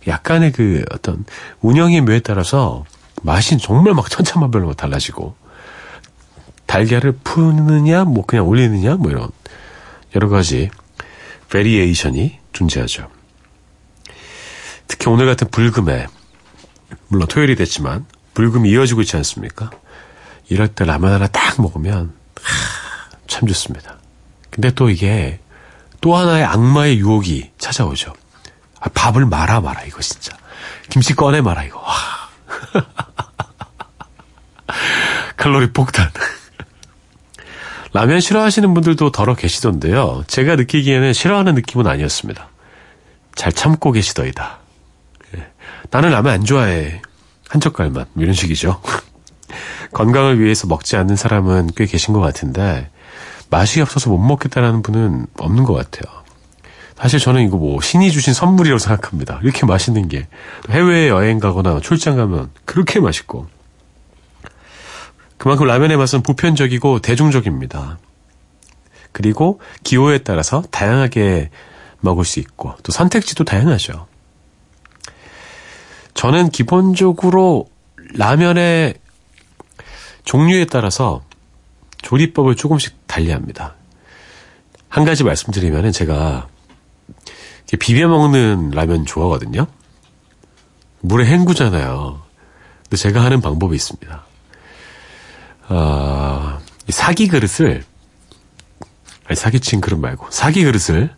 약간의 0.07 0.51
그 0.51 0.83
어떤 0.91 1.25
운영의 1.61 2.01
묘에 2.01 2.19
따라서 2.19 2.85
맛이 3.21 3.57
정말 3.57 3.93
막 3.93 4.09
천차만별로 4.09 4.73
달라지고, 4.73 5.35
달걀을 6.65 7.19
푸느냐, 7.23 8.03
뭐 8.03 8.25
그냥 8.25 8.47
올리느냐, 8.47 8.95
뭐 8.95 9.11
이런 9.11 9.29
여러 10.15 10.29
가지 10.29 10.69
variation이 11.49 12.39
존재하죠. 12.51 13.09
특히 14.87 15.09
오늘 15.09 15.25
같은 15.25 15.47
불금에, 15.49 16.07
물론 17.07 17.27
토요일이 17.27 17.55
됐지만, 17.55 18.05
불금이 18.33 18.69
이어지고 18.69 19.01
있지 19.01 19.15
않습니까? 19.17 19.69
이럴 20.49 20.67
때 20.67 20.85
라면 20.85 21.13
하나 21.13 21.27
딱 21.27 21.61
먹으면, 21.61 22.13
하, 22.41 23.17
참 23.27 23.47
좋습니다. 23.47 23.97
근데 24.49 24.71
또 24.71 24.89
이게, 24.89 25.39
또 26.01 26.15
하나의 26.15 26.43
악마의 26.43 26.97
유혹이 26.99 27.51
찾아오죠. 27.57 28.13
아, 28.83 28.89
밥을 28.93 29.25
말아 29.25 29.61
말아, 29.61 29.83
이거 29.83 30.01
진짜. 30.01 30.35
김치 30.89 31.15
꺼내 31.15 31.41
말아, 31.41 31.63
이거. 31.63 31.79
와. 31.79 31.93
칼로리 35.37 35.71
폭탄. 35.71 36.09
라면 37.93 38.19
싫어하시는 38.19 38.73
분들도 38.73 39.11
더러 39.11 39.35
계시던데요. 39.35 40.23
제가 40.27 40.55
느끼기에는 40.55 41.13
싫어하는 41.13 41.55
느낌은 41.55 41.87
아니었습니다. 41.87 42.49
잘 43.35 43.53
참고 43.53 43.91
계시더이다. 43.91 44.59
예. 45.37 45.47
나는 45.89 46.11
라면 46.11 46.33
안 46.33 46.43
좋아해. 46.43 47.01
한 47.47 47.61
젓갈만. 47.61 48.07
이런 48.17 48.33
식이죠. 48.33 48.81
건강을 49.93 50.39
위해서 50.39 50.67
먹지 50.67 50.97
않는 50.97 51.15
사람은 51.15 51.69
꽤 51.75 51.85
계신 51.85 52.13
것 52.13 52.19
같은데, 52.19 52.89
맛이 53.49 53.79
없어서 53.79 54.09
못 54.09 54.17
먹겠다라는 54.17 54.81
분은 54.81 55.27
없는 55.37 55.63
것 55.63 55.73
같아요. 55.73 56.22
사실 56.97 57.19
저는 57.19 57.45
이거 57.45 57.57
뭐 57.57 57.81
신이 57.81 58.11
주신 58.11 58.33
선물이라고 58.33 58.79
생각합니다. 58.79 59.39
이렇게 59.43 59.65
맛있는 59.65 60.07
게 60.07 60.27
해외에 60.69 61.09
여행 61.09 61.39
가거나 61.39 61.79
출장 61.79 62.15
가면 62.15 62.51
그렇게 62.65 62.99
맛있고 62.99 63.47
그만큼 65.37 65.67
라면의 65.67 65.97
맛은 65.97 66.23
보편적이고 66.23 66.99
대중적입니다. 66.99 67.97
그리고 69.11 69.59
기호에 69.83 70.19
따라서 70.19 70.63
다양하게 70.71 71.49
먹을 71.99 72.25
수 72.25 72.39
있고 72.39 72.75
또 72.83 72.91
선택지도 72.91 73.43
다양하죠. 73.43 74.07
저는 76.13 76.49
기본적으로 76.49 77.67
라면의 78.15 78.95
종류에 80.25 80.65
따라서 80.65 81.23
조리법을 82.01 82.55
조금씩 82.55 83.07
달리합니다. 83.07 83.75
한 84.89 85.05
가지 85.05 85.23
말씀드리면은 85.23 85.91
제가 85.91 86.47
비벼 87.77 88.07
먹는 88.07 88.71
라면 88.71 89.05
좋아하거든요. 89.05 89.67
물에 91.01 91.25
헹구잖아요. 91.25 92.21
근데 92.83 92.97
제가 92.97 93.23
하는 93.23 93.41
방법이 93.41 93.75
있습니다. 93.75 94.23
어, 95.69 96.59
이 96.87 96.91
사기 96.91 97.27
그릇을 97.27 97.83
아니 99.25 99.35
사기친 99.35 99.81
그릇 99.81 99.97
말고 99.97 100.27
사기 100.29 100.63
그릇을 100.63 101.15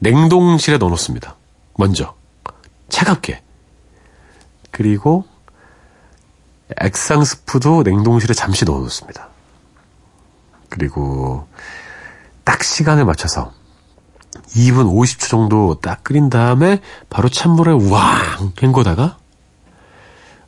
냉동실에 0.00 0.78
넣어놓습니다. 0.78 1.36
먼저 1.76 2.14
차갑게 2.88 3.42
그리고 4.70 5.24
액상 6.80 7.24
스프도 7.24 7.82
냉동실에 7.82 8.34
잠시 8.34 8.64
넣어놓습니다. 8.64 9.28
그리고 10.68 11.48
딱 12.44 12.62
시간을 12.62 13.04
맞춰서 13.04 13.52
2분 14.54 14.90
50초 14.92 15.28
정도 15.28 15.78
딱 15.80 16.02
끓인 16.04 16.30
다음에 16.30 16.80
바로 17.10 17.28
찬물에 17.28 17.72
우왕 17.72 18.52
헹궈다가 18.62 19.16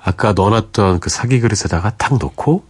아까 0.03 0.33
넣어놨던 0.33 1.01
그 1.01 1.11
사기 1.11 1.41
그릇에다가 1.41 1.93
탁 1.97 2.19
넣고 2.19 2.65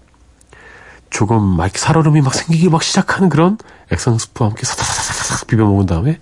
조금 1.10 1.42
막 1.42 1.76
살얼음이 1.76 2.20
막 2.20 2.34
생기기 2.34 2.68
막 2.68 2.82
시작하는 2.82 3.28
그런 3.28 3.58
액상 3.92 4.18
스프와 4.18 4.50
함께 4.50 4.64
사사사사삭 4.64 5.46
비벼 5.46 5.64
먹은 5.64 5.86
다음에 5.86 6.18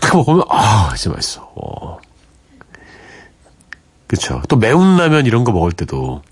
딱 0.00 0.16
먹으면 0.16 0.44
아 0.48 0.94
진짜 0.96 1.14
맛있어. 1.14 1.50
어. 1.54 1.98
그쵸. 4.06 4.42
또 4.48 4.56
매운 4.56 4.96
라면 4.96 5.26
이런 5.26 5.44
거 5.44 5.52
먹을 5.52 5.72
때도 5.72 6.22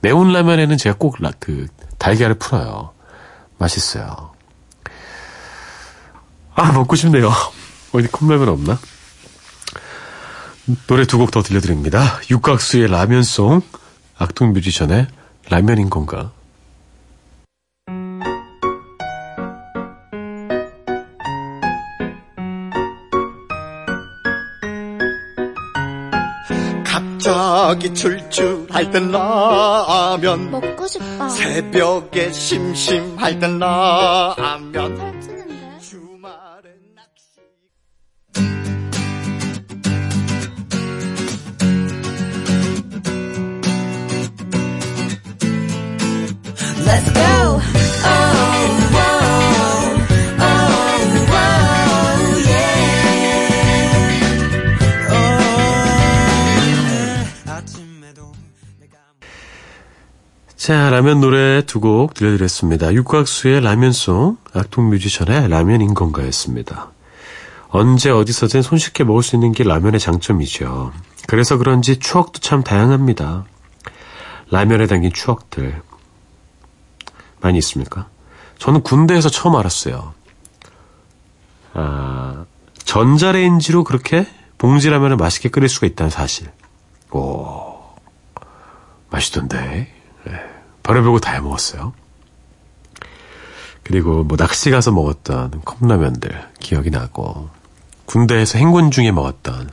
매운 0.00 0.32
라면에는 0.32 0.76
제가 0.76 0.96
꼭 0.98 1.16
그 1.38 1.66
달걀을 1.98 2.34
풀어요. 2.34 2.92
맛있어요. 3.58 4.29
아 6.54 6.72
먹고 6.72 6.96
싶네요. 6.96 7.30
어디 7.92 8.08
컵라면 8.08 8.48
없나? 8.48 8.78
노래 10.86 11.04
두 11.04 11.18
곡 11.18 11.30
더 11.32 11.42
들려드립니다. 11.42 12.20
육각수의 12.30 12.88
라면송, 12.88 13.62
악동 14.18 14.52
뮤지션의 14.52 15.06
라면인 15.48 15.90
건가? 15.90 16.30
갑자기 26.84 27.92
출출할 27.94 28.90
땐 28.90 29.10
라면 29.12 30.50
먹고 30.50 30.86
싶다. 30.86 31.28
새벽에 31.28 32.32
심심할 32.32 33.38
땐 33.38 33.58
라면 33.58 35.19
자, 60.70 60.88
라면 60.88 61.20
노래 61.20 61.62
두 61.66 61.80
곡 61.80 62.14
들려드렸습니다. 62.14 62.94
육각수의 62.94 63.60
라면송, 63.60 64.36
악동 64.52 64.88
뮤지션의 64.90 65.48
라면인 65.48 65.94
건가였습니다. 65.94 66.92
언제 67.70 68.08
어디서든 68.08 68.62
손쉽게 68.62 69.02
먹을 69.02 69.24
수 69.24 69.34
있는 69.34 69.50
게 69.50 69.64
라면의 69.64 69.98
장점이죠. 69.98 70.92
그래서 71.26 71.56
그런지 71.56 71.98
추억도 71.98 72.38
참 72.38 72.62
다양합니다. 72.62 73.46
라면에 74.52 74.86
담긴 74.86 75.12
추억들 75.12 75.82
많이 77.40 77.58
있습니까? 77.58 78.06
저는 78.60 78.84
군대에서 78.84 79.28
처음 79.28 79.56
알았어요. 79.56 80.14
아, 81.74 82.44
전자레인지로 82.84 83.82
그렇게 83.82 84.24
봉지라면을 84.58 85.16
맛있게 85.16 85.48
끓일 85.48 85.68
수가 85.68 85.88
있다는 85.88 86.10
사실. 86.10 86.48
오, 87.10 87.74
맛있던데. 89.10 89.99
네, 90.80 90.82
별의별거 90.82 91.20
다 91.20 91.32
해먹었어요. 91.32 91.92
그리고 93.82 94.24
뭐 94.24 94.36
낚시 94.36 94.70
가서 94.70 94.92
먹었던 94.92 95.62
컵라면들 95.64 96.48
기억이 96.60 96.90
나고 96.90 97.50
군대에서 98.06 98.58
행군 98.58 98.90
중에 98.90 99.10
먹었던 99.10 99.70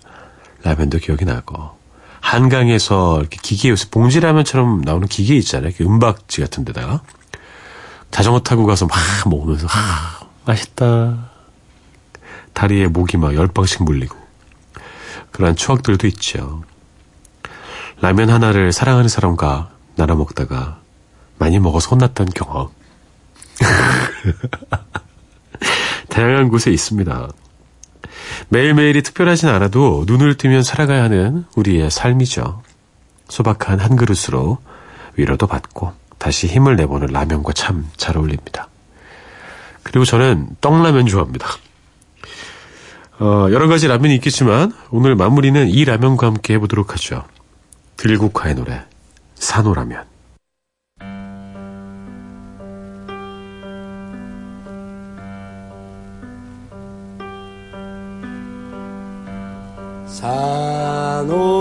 라면도 0.64 0.98
기억이 1.00 1.26
나고 1.26 1.78
한강에서 2.22 3.20
이렇게 3.20 3.38
기계 3.42 3.70
요새 3.70 3.88
봉지라면처럼 3.90 4.82
나오는 4.82 5.08
기계 5.08 5.36
있잖아요. 5.38 5.72
그 5.78 5.84
은박지 5.84 6.42
같은 6.42 6.66
데다가 6.66 7.02
자전거 8.12 8.40
타고 8.40 8.66
가서 8.66 8.86
막 8.88 8.98
먹으면서 9.30 9.68
아 9.70 10.20
맛있다. 10.46 11.30
다리에 12.54 12.88
목이 12.88 13.18
막 13.18 13.36
열 13.36 13.48
방씩 13.48 13.84
물리고 13.84 14.18
그런 15.32 15.56
추억들도 15.56 16.08
있죠. 16.08 16.64
라면 18.02 18.30
하나를 18.30 18.74
사랑하는 18.74 19.10
사람과 19.10 19.70
나눠 19.96 20.16
먹다가 20.16 20.80
많이 21.38 21.60
먹어서 21.60 21.90
혼났던 21.90 22.30
경험. 22.36 22.70
다양한 26.10 26.50
곳에 26.50 26.72
있습니다. 26.72 27.30
매일매일이 28.50 29.04
특별하진 29.04 29.50
않아도 29.50 30.04
눈을 30.08 30.36
뜨면 30.36 30.64
살아가야 30.64 31.04
하는 31.04 31.46
우리의 31.56 31.92
삶이죠. 31.92 32.62
소박한 33.30 33.80
한 33.80 33.96
그릇으로 33.96 34.58
위로도 35.16 35.48
받고 35.48 35.94
다시 36.18 36.48
힘을 36.48 36.76
내보는 36.76 37.08
라면과 37.08 37.54
참 37.54 37.88
잘 37.98 38.18
어울립니다. 38.18 38.68
그리고 39.84 40.06
저는 40.06 40.50
떡라면 40.62 41.08
좋아합니다. 41.08 41.48
어, 43.20 43.48
여러 43.52 43.68
가지 43.68 43.88
라면이 43.88 44.16
있겠지만 44.16 44.74
오늘 44.92 45.16
마무리는 45.16 45.68
이 45.68 45.86
라면과 45.86 46.28
함께 46.28 46.54
해보도록 46.56 46.94
하죠. 46.94 47.24
들국화의 47.98 48.56
노래 48.56 48.84
산호라면. 49.36 50.04
산호 60.18 61.57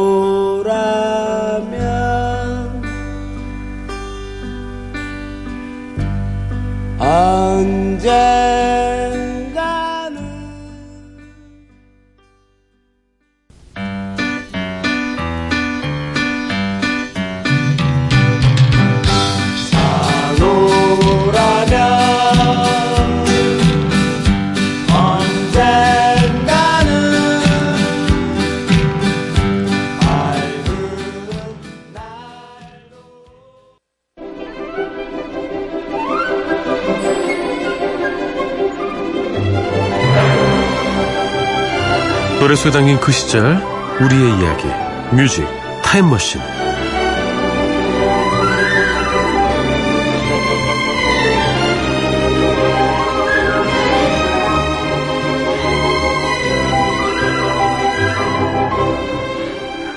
속에 42.56 42.70
담긴 42.70 42.98
그 43.00 43.12
시절 43.12 43.62
우리의 44.00 44.38
이야기 44.38 44.66
뮤직 45.14 45.46
타임머신 45.82 46.40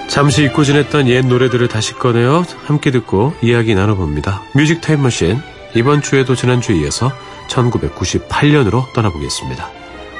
잠시 0.07 0.43
잊고 0.43 0.63
지냈던 0.63 1.07
옛 1.07 1.25
노래들을 1.25 1.67
다시 1.69 1.93
꺼내어 1.93 2.43
함께 2.65 2.91
듣고 2.91 3.33
이야기 3.41 3.73
나눠봅니다. 3.73 4.41
뮤직 4.53 4.81
타임머신 4.81 5.39
이번 5.75 6.01
주에도 6.01 6.35
지난주에 6.35 6.75
이어서 6.77 7.11
1998년으로 7.47 8.91
떠나보겠습니다. 8.93 9.69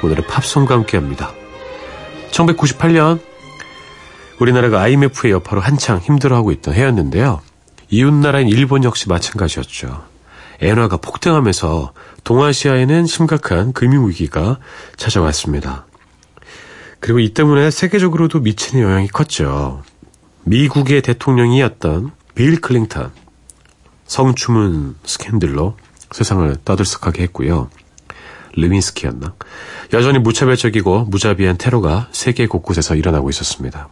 오늘은 0.02 0.26
팝송과 0.26 0.74
함께합니다. 0.74 1.39
1998년 2.30 3.20
우리나라가 4.38 4.80
IMF의 4.80 5.32
여파로 5.32 5.60
한창 5.60 5.98
힘들어하고 5.98 6.52
있던 6.52 6.74
해였는데요. 6.74 7.40
이웃나라인 7.90 8.48
일본 8.48 8.84
역시 8.84 9.08
마찬가지였죠. 9.08 10.04
엔화가 10.60 10.98
폭등하면서 10.98 11.92
동아시아에는 12.24 13.06
심각한 13.06 13.72
금융위기가 13.72 14.58
찾아왔습니다. 14.96 15.86
그리고 17.00 17.18
이 17.18 17.32
때문에 17.32 17.70
세계적으로도 17.70 18.40
미치는 18.40 18.84
영향이 18.84 19.08
컸죠. 19.08 19.82
미국의 20.44 21.02
대통령이었던 21.02 22.10
빌 22.34 22.60
클링턴 22.60 23.10
성추문 24.06 24.96
스캔들로 25.04 25.76
세상을 26.12 26.56
떠들썩하게 26.64 27.22
했고요. 27.24 27.70
르민스키였나? 28.54 29.34
여전히 29.92 30.18
무차별적이고 30.18 31.04
무자비한 31.04 31.56
테러가 31.56 32.08
세계 32.12 32.46
곳곳에서 32.46 32.94
일어나고 32.94 33.30
있었습니다. 33.30 33.88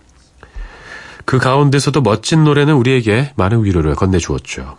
그 1.24 1.38
가운데서도 1.38 2.00
멋진 2.00 2.44
노래는 2.44 2.74
우리에게 2.74 3.32
많은 3.36 3.64
위로를 3.64 3.94
건네주었죠. 3.94 4.76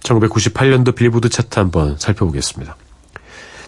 1998년도 0.00 0.94
빌보드 0.94 1.28
차트 1.28 1.58
한번 1.58 1.96
살펴보겠습니다. 1.98 2.76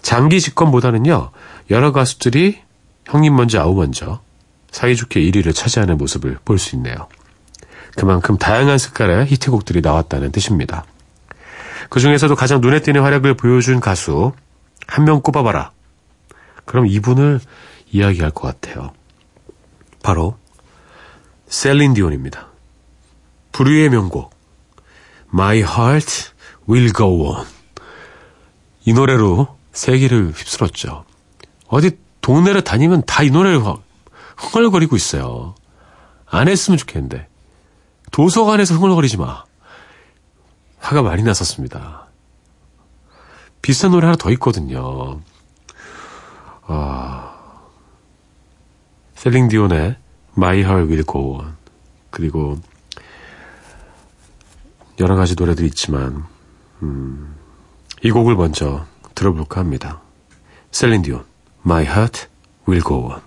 장기 0.02 0.40
집권보다는요, 0.40 1.30
여러 1.70 1.92
가수들이 1.92 2.60
형님 3.06 3.36
먼저 3.36 3.60
아우 3.60 3.74
먼저 3.74 4.20
사이좋게 4.70 5.20
1위를 5.20 5.54
차지하는 5.54 5.96
모습을 5.98 6.38
볼 6.44 6.58
수 6.58 6.76
있네요. 6.76 6.94
그만큼 7.96 8.38
다양한 8.38 8.78
색깔의 8.78 9.26
히트곡들이 9.26 9.80
나왔다는 9.80 10.32
뜻입니다. 10.32 10.84
그 11.90 12.00
중에서도 12.00 12.34
가장 12.34 12.60
눈에 12.60 12.80
띄는 12.80 13.02
활약을 13.02 13.34
보여준 13.34 13.78
가수 13.78 14.32
한 14.86 15.04
명 15.04 15.20
꼽아봐라. 15.22 15.72
그럼 16.64 16.86
이분을 16.86 17.40
이야기할 17.92 18.30
것 18.30 18.42
같아요. 18.42 18.92
바로 20.02 20.36
셀린 21.48 21.94
디온입니다. 21.94 22.48
불후의 23.52 23.90
명곡 23.90 24.34
My 25.32 25.58
Heart 25.58 26.30
Will 26.68 26.92
Go 26.92 27.28
On 27.30 27.46
이 28.84 28.92
노래로 28.92 29.56
세계를 29.72 30.32
휩쓸었죠. 30.32 31.04
어디 31.68 31.98
동네를 32.20 32.62
다니면 32.62 33.02
다 33.06 33.22
이 33.22 33.30
노래를 33.30 33.60
흥얼거리고 34.36 34.96
있어요. 34.96 35.54
안 36.26 36.48
했으면 36.48 36.76
좋겠는데 36.78 37.28
도서관에서 38.10 38.74
흥얼거리지 38.74 39.16
마. 39.18 39.44
화가 40.78 41.02
많이 41.02 41.22
났었습니다. 41.22 42.03
비슷한 43.64 43.92
노래 43.92 44.04
하나 44.04 44.18
더 44.18 44.30
있거든요. 44.32 45.22
아, 46.66 47.34
셀링 49.14 49.48
디온의 49.48 49.96
My 50.36 50.58
Heart 50.58 50.90
Will 50.90 51.04
Go 51.04 51.38
On 51.38 51.56
그리고 52.10 52.58
여러 55.00 55.16
가지 55.16 55.34
노래들이 55.34 55.68
있지만 55.68 56.26
음, 56.82 57.34
이 58.02 58.10
곡을 58.10 58.34
먼저 58.36 58.84
들어볼까 59.14 59.60
합니다. 59.60 60.02
셀린 60.70 61.00
디온 61.00 61.24
My 61.64 61.84
Heart 61.84 62.26
Will 62.68 62.84
Go 62.84 63.12
On 63.12 63.22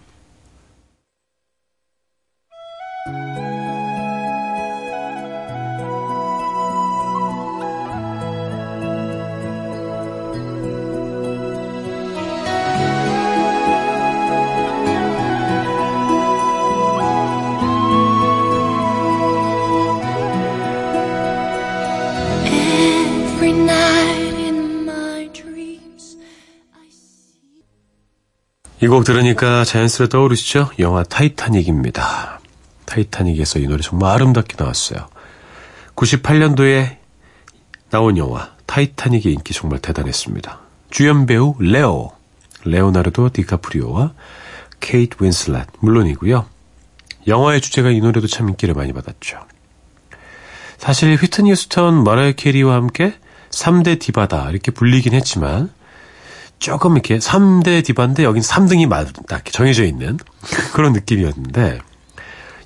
이곡 28.80 29.06
들으니까 29.06 29.66
자연스레 29.66 30.08
떠오르시죠? 30.08 30.70
영화 30.80 31.04
타이타닉입니다. 31.04 32.40
타이타닉에서 32.86 33.60
이 33.60 33.68
노래 33.68 33.82
정말 33.82 34.12
아름답게 34.12 34.56
나왔어요. 34.58 35.10
98년도에 35.96 36.98
나온 37.90 38.18
영화 38.18 38.52
타이타닉의 38.68 39.34
인기 39.34 39.54
정말 39.54 39.80
대단했습니다. 39.80 40.60
주연 40.92 41.26
배우 41.26 41.56
레오, 41.60 42.12
레오나르도 42.66 43.32
디카프리오와 43.32 44.14
케이트 44.80 45.18
윈슬렛 45.22 45.68
물론이고요. 45.80 46.46
영화의 47.26 47.62
주제가 47.62 47.90
이 47.90 48.00
노래도 48.00 48.28
참 48.28 48.48
인기를 48.50 48.76
많이 48.76 48.94
받았죠. 48.94 49.40
사실 50.78 51.16
휘트니 51.16 51.50
휴스턴, 51.52 52.04
머라이어 52.04 52.36
캐리와 52.36 52.76
함께 52.76 53.16
3대 53.58 54.00
디바다 54.00 54.50
이렇게 54.52 54.72
불리긴 54.72 55.14
했지만 55.14 55.72
조금 56.60 56.94
이렇게 56.94 57.18
3대 57.18 57.84
디바인데 57.86 58.24
여긴 58.24 58.42
3등이 58.42 58.88
맞다 58.88 59.12
이렇게 59.36 59.52
정해져 59.52 59.84
있는 59.84 60.18
그런 60.74 60.94
느낌이었는데 60.94 61.80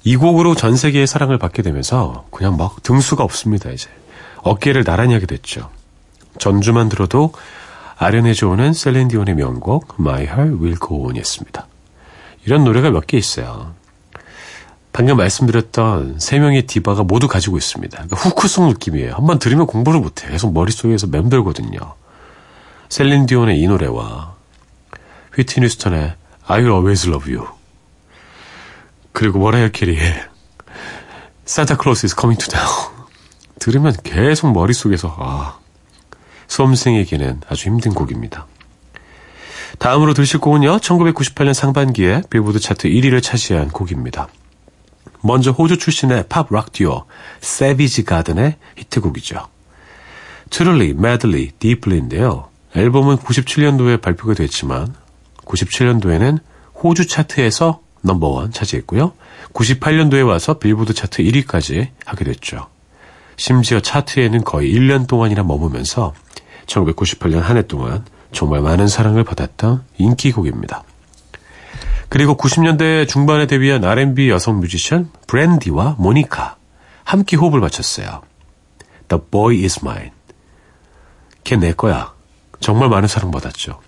이 0.04 0.15
곡으로 0.15 0.56
전 0.56 0.75
세계의 0.75 1.08
사랑을 1.08 1.38
받게 1.38 1.62
되면서 1.62 2.25
그냥 2.32 2.58
막 2.58 2.82
등수가 2.84 3.23
없습니다 3.23 3.69
이제 3.69 3.89
어깨를 4.43 4.84
나란히 4.84 5.13
하게 5.13 5.25
됐죠. 5.27 5.69
전주만 6.39 6.89
들어도 6.89 7.34
아련해져 7.97 8.47
오는 8.47 8.73
셀렌디온의 8.73 9.36
명곡 9.36 9.95
My 9.99 10.23
Heart 10.23 10.56
Will 10.63 10.77
Go 10.80 11.06
On이었습니다. 11.06 11.67
이런 12.45 12.63
노래가 12.63 12.89
몇 12.89 13.06
개 13.06 13.17
있어요. 13.17 13.73
방금 14.93 15.17
말씀드렸던 15.17 16.19
세 16.19 16.39
명의 16.39 16.63
디바가 16.67 17.04
모두 17.04 17.27
가지고 17.27 17.58
있습니다. 17.58 17.95
그러니까 17.95 18.17
후크송 18.17 18.67
느낌이에요. 18.69 19.13
한번 19.13 19.39
들으면 19.39 19.65
공부를 19.65 19.99
못해요. 19.99 20.32
계속 20.32 20.54
머릿속에서 20.54 21.08
맴돌거든요. 21.08 21.80
셀린 22.89 23.25
디온의 23.25 23.62
이 23.62 23.67
노래와 23.67 24.36
휘트니 25.36 25.69
휴스턴의 25.69 26.15
I 26.45 26.60
Will 26.60 26.73
Always 26.73 27.08
Love 27.08 27.34
You 27.34 27.47
그리고 29.13 29.39
머라이어 29.39 29.69
캐리의 29.69 30.25
Santa 31.47 31.77
Claus 31.82 32.06
is 32.06 32.15
Coming 32.19 32.38
to 32.38 32.51
Town 32.51 33.08
들으면 33.60 33.95
계속 34.04 34.51
머릿속에서 34.51 35.15
아 35.17 35.58
수험생에게는 36.47 37.41
아주 37.47 37.69
힘든 37.69 37.93
곡입니다. 37.93 38.45
다음으로 39.80 40.13
들으실 40.13 40.41
곡은요. 40.41 40.80
1998년 40.80 41.54
상반기에 41.54 42.23
빌보드 42.30 42.60
차트 42.60 42.89
1위를 42.89 43.23
차지한 43.23 43.69
곡입니다. 43.69 44.27
먼저 45.21 45.51
호주 45.51 45.77
출신의 45.77 46.25
팝 46.29 46.51
락 46.51 46.71
듀오 46.71 47.05
세비지 47.41 48.03
가든의 48.05 48.55
히트곡이죠. 48.77 49.47
Truly, 50.49 50.89
Madly, 50.89 51.51
Deeply인데요. 51.60 52.49
앨범은 52.75 53.17
97년도에 53.17 54.01
발표가 54.01 54.34
됐지만 54.34 54.93
97년도에는 55.45 56.39
호주 56.84 57.07
차트에서 57.07 57.81
넘버원 58.01 58.51
차지했고요. 58.51 59.13
98년도에 59.53 60.25
와서 60.27 60.55
빌보드 60.57 60.93
차트 60.93 61.23
1위까지 61.23 61.89
하게 62.05 62.25
됐죠. 62.25 62.67
심지어 63.38 63.79
차트에는 63.79 64.43
거의 64.43 64.73
1년 64.73 65.07
동안이나 65.07 65.43
머무면서 65.43 66.13
1998년 66.65 67.39
한 67.41 67.57
해 67.57 67.67
동안 67.67 68.05
정말 68.31 68.62
많은 68.62 68.88
사랑을 68.88 69.23
받았던 69.23 69.84
인기곡입니다. 69.97 70.84
그리고 72.12 72.36
90년대 72.36 73.08
중반에 73.08 73.47
데뷔한 73.47 73.86
R&B 73.86 74.30
여성 74.30 74.60
뮤지션 74.60 75.10
브랜디와 75.28 75.95
모니카 75.97 76.58
함께 77.06 77.38
호흡을 77.38 77.62
맞췄어요. 77.62 78.21
The 79.08 79.21
Boy 79.32 79.63
Is 79.63 79.80
Mine. 79.82 80.12
걔 81.45 81.56
내 81.56 81.71
거야. 81.71 82.13
정말 82.60 82.89
많은 82.89 83.08
사랑받았죠. 83.08 83.80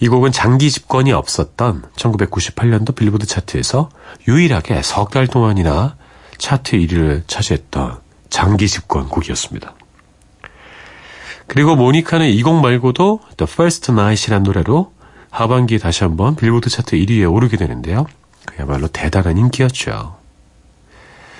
이 0.00 0.08
곡은 0.08 0.32
장기 0.32 0.70
집권이 0.70 1.12
없었던 1.12 1.82
1998년도 1.94 2.94
빌보드 2.96 3.26
차트에서 3.26 3.90
유일하게 4.26 4.80
석 4.80 5.10
달 5.10 5.26
동안이나 5.26 5.96
차트 6.38 6.78
1위를 6.78 7.28
차지했던 7.28 7.98
장기 8.30 8.66
집권 8.66 9.08
곡이었습니다. 9.10 9.74
그리고 11.46 11.76
모니카는 11.76 12.28
이 12.30 12.42
곡 12.42 12.62
말고도 12.62 13.20
The 13.36 13.46
First 13.52 13.92
Night이라는 13.92 14.42
노래로 14.44 14.94
하반기에 15.30 15.78
다시 15.78 16.04
한번 16.04 16.34
빌보드 16.34 16.68
차트 16.68 16.96
1위에 16.96 17.32
오르게 17.32 17.56
되는데요. 17.56 18.06
그야말로 18.46 18.88
대단한 18.88 19.38
인기였죠. 19.38 20.16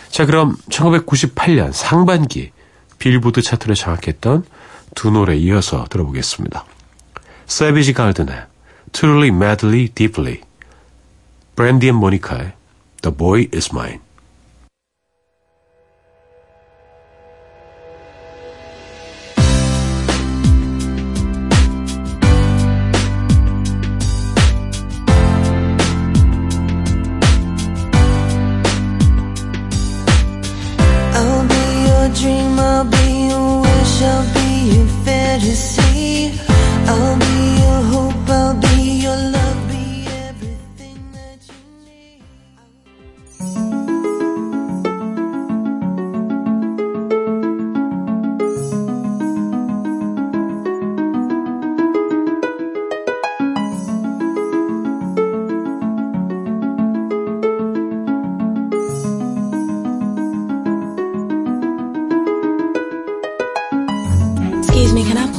자, 0.09 0.27
그럼 0.27 0.57
1998년 0.69 1.73
상반기 1.73 2.53
빌보드 2.99 3.43
차트를 3.43 3.75
장악했던 3.75 4.45
두 4.95 5.11
노래 5.11 5.37
이어서 5.37 5.87
들어보겠습니다. 5.89 6.65
Savage 7.49 7.95
Garden의 7.95 8.47
Truly, 8.93 9.29
Madly, 9.29 9.89
Deeply 9.89 10.41
Brandy 11.57 11.89
and 11.89 11.95
Monica의 11.97 12.53
The 13.03 13.17
Boy 13.17 13.49
Is 13.55 13.71
Mine 13.73 14.01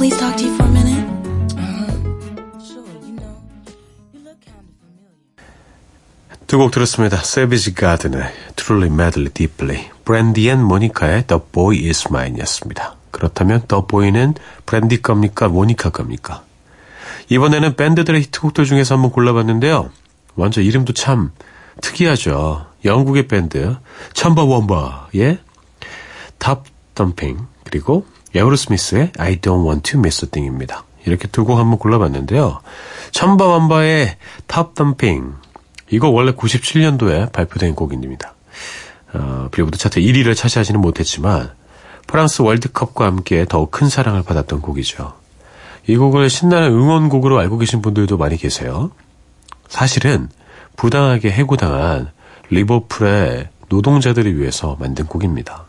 please 0.02 0.18
talk 0.18 0.36
to 0.36 0.44
you 0.44 0.54
for 0.56 0.66
a 0.66 0.72
minute? 0.72 1.12
두 6.48 6.58
곡 6.58 6.72
들었습니다. 6.72 7.18
Savage 7.18 7.72
Garden의 7.72 8.32
Truly, 8.56 8.92
Madly, 8.92 9.30
Deeply 9.32 9.90
Brandy 10.04 10.48
and 10.48 10.60
Monica의 10.64 11.28
The 11.28 11.40
Boy 11.52 11.86
Is 11.86 12.08
Mine 12.10 12.40
였습니다. 12.40 12.96
그렇다면 13.12 13.62
The 13.68 13.84
Boy는 13.86 14.34
브랜디 14.66 15.00
겁니까? 15.02 15.46
모니카 15.46 15.90
겁니까? 15.90 16.42
이번에는 17.28 17.76
밴드들의 17.76 18.22
히트곡들 18.22 18.64
중에서 18.64 18.96
한번 18.96 19.12
골라봤는데요. 19.12 19.90
먼저 20.34 20.60
이름도 20.60 20.94
참 20.94 21.30
특이하죠. 21.80 22.66
영국의 22.84 23.28
밴드 23.28 23.76
첨바원바의 24.14 25.38
Tubthumping 26.38 27.46
그리고 27.62 28.04
에어로스미스의 28.34 29.12
I 29.18 29.36
Don't 29.36 29.66
Want 29.66 29.90
to 29.92 29.98
Miss 29.98 30.24
a 30.24 30.30
Thing입니다. 30.30 30.84
이렇게 31.04 31.26
두 31.28 31.44
곡 31.44 31.58
한번 31.58 31.78
골라봤는데요. 31.78 32.60
첨바왐바의 33.10 34.16
Tubthumping 34.46 35.34
이거 35.90 36.08
원래 36.08 36.32
97년도에 36.32 37.32
발표된 37.32 37.74
곡입니다. 37.74 38.34
어, 39.14 39.48
빌보드 39.52 39.76
차트 39.78 40.00
1위를 40.00 40.34
차지하지는 40.34 40.80
못했지만 40.80 41.50
프랑스 42.06 42.42
월드컵과 42.42 43.04
함께 43.04 43.44
더욱 43.48 43.70
큰 43.70 43.88
사랑을 43.88 44.22
받았던 44.22 44.60
곡이죠. 44.62 45.14
이 45.88 45.96
곡을 45.96 46.30
신나는 46.30 46.70
응원곡으로 46.70 47.38
알고 47.38 47.58
계신 47.58 47.82
분들도 47.82 48.16
많이 48.16 48.36
계세요. 48.36 48.92
사실은 49.68 50.28
부당하게 50.76 51.30
해고당한 51.30 52.10
리버풀의 52.50 53.48
노동자들을 53.68 54.38
위해서 54.38 54.76
만든 54.78 55.06
곡입니다. 55.06 55.64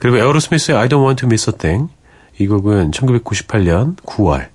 그리고 0.00 0.16
에어로스미스의 0.16 0.76
I 0.76 0.88
Don't 0.88 1.04
Want 1.04 1.20
to 1.20 1.26
Miss 1.26 1.48
a 1.48 1.56
Thing 1.56 1.92
이 2.38 2.46
곡은 2.48 2.90
1998년 2.90 3.96
9월 3.98 4.48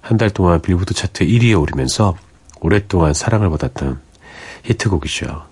한 0.00 0.16
달 0.16 0.30
동안 0.30 0.60
빌보드 0.62 0.94
차트 0.94 1.26
1위에 1.26 1.60
오르면서 1.60 2.16
오랫동안 2.60 3.12
사랑을 3.12 3.50
받았던 3.50 4.00
히트곡이죠. 4.64 5.44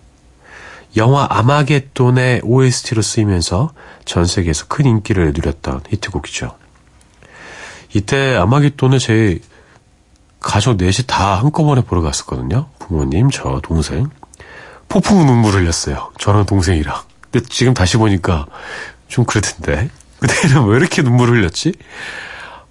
영화 0.97 1.27
아마겟돈의 1.29 2.41
OST로 2.43 3.03
쓰이면서 3.03 3.73
전 4.07 4.25
세계에서 4.25 4.67
큰 4.69 4.87
인기를 4.87 5.35
누렸던 5.35 5.83
히트곡이죠. 5.91 6.57
이때 7.95 8.35
아마겟돈을 8.37 8.99
제 8.99 9.41
가족 10.41 10.77
넷이 10.77 11.07
다 11.07 11.35
한꺼번에 11.39 11.83
보러 11.83 12.01
갔었거든요. 12.01 12.69
부모님, 12.79 13.31
저, 13.31 13.61
동생. 13.63 14.09
폭풍 14.89 15.27
눈물 15.27 15.55
흘렸어요. 15.55 16.13
저랑 16.19 16.47
동생이랑. 16.47 16.95
근데 17.31 17.47
지금 17.51 17.75
다시 17.75 17.97
보니까 17.99 18.47
좀 19.09 19.25
그랬던데. 19.25 19.91
그때는 20.21 20.67
왜 20.69 20.77
이렇게 20.79 21.03
눈물 21.03 21.31
흘렸지? 21.31 21.73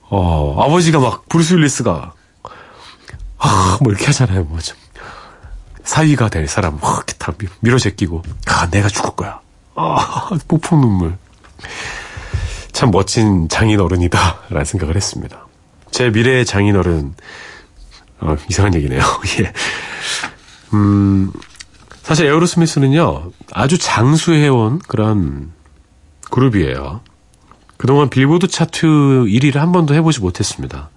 어, 0.10 0.62
아버지가 0.64 1.00
막 1.00 1.28
브루스 1.30 1.56
윌리스가 1.56 2.14
아, 3.38 3.78
뭐 3.82 3.92
이렇게 3.92 4.06
하잖아요. 4.08 4.44
뭐 4.46 4.60
좀. 4.60 4.76
사위가 5.84 6.30
될 6.30 6.48
사람 6.48 6.80
막 6.82 6.96
이렇게 6.98 7.14
다 7.20 7.32
밀- 7.38 7.50
밀어 7.60 7.78
제끼고 7.78 8.24
아, 8.48 8.68
내가 8.72 8.88
죽을 8.88 9.12
거야. 9.16 9.40
아, 9.76 10.30
폭풍 10.48 10.82
눈물. 10.82 11.18
참 12.72 12.92
멋진 12.92 13.48
장인 13.50 13.80
어른이다 13.80 14.42
라는 14.50 14.66
생각을 14.66 14.96
했습니다. 14.96 15.46
제 15.92 16.10
미래의 16.10 16.46
장인 16.46 16.76
어른 16.76 17.14
어, 18.20 18.36
이상한 18.50 18.74
얘기네요. 18.74 19.02
예. 19.42 19.54
음, 20.74 21.32
사실 22.04 22.26
에어로스미스는요, 22.28 23.32
아주 23.54 23.78
장수해온 23.78 24.80
그런 24.88 25.52
그룹이에요. 26.32 27.02
그동안 27.78 28.10
빌보드 28.10 28.48
차트 28.48 28.86
1위를 28.86 29.56
한 29.56 29.72
번도 29.72 29.94
해보지 29.94 30.22
못했습니다. 30.22 30.90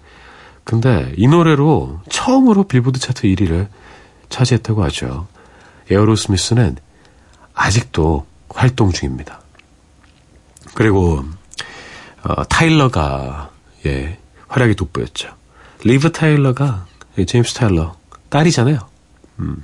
근데 0.63 1.13
이 1.17 1.27
노래로 1.27 2.01
처음으로 2.09 2.63
빌보드 2.65 2.99
차트 2.99 3.23
1위를 3.23 3.67
차지했다고 4.29 4.83
하죠. 4.85 5.27
에어로스미스는 5.89 6.77
아직도 7.53 8.25
활동 8.49 8.91
중입니다. 8.91 9.41
그리고 10.75 11.25
어, 12.23 12.43
타일러가 12.45 13.51
예, 13.85 14.17
활약이 14.47 14.75
돋보였죠. 14.75 15.29
리브 15.83 16.11
타일러가 16.11 16.85
예, 17.17 17.25
제임스 17.25 17.55
타일러 17.55 17.95
딸이잖아요. 18.29 18.79
음. 19.39 19.63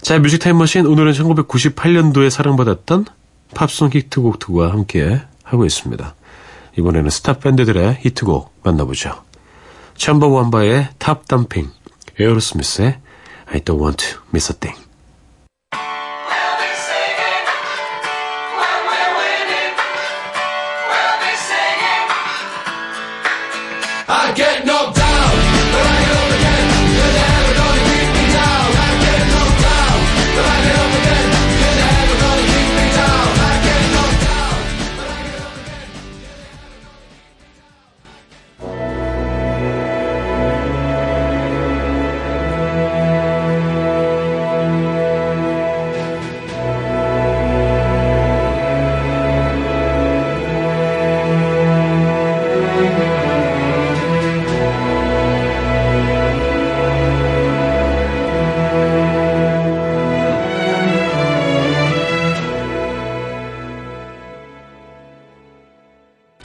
자, 0.00 0.18
뮤직 0.18 0.38
타임머신 0.38 0.86
오늘은 0.86 1.12
1998년도에 1.12 2.28
사랑받았던 2.28 3.06
팝송 3.54 3.90
히트곡들과 3.92 4.72
함께 4.72 5.20
하고 5.44 5.64
있습니다. 5.64 6.14
이번에는 6.78 7.10
스타 7.10 7.34
밴드들의 7.34 7.98
히트곡 8.00 8.60
만나보죠. 8.62 9.22
첨바왐바의 9.96 10.88
Tubthumping, 10.98 11.70
에어로스미스의 12.18 12.98
I 13.46 13.60
don't 13.60 13.80
want 13.80 14.04
to 14.04 14.20
miss 14.32 14.50
a 14.50 14.58
thing. 14.58 14.81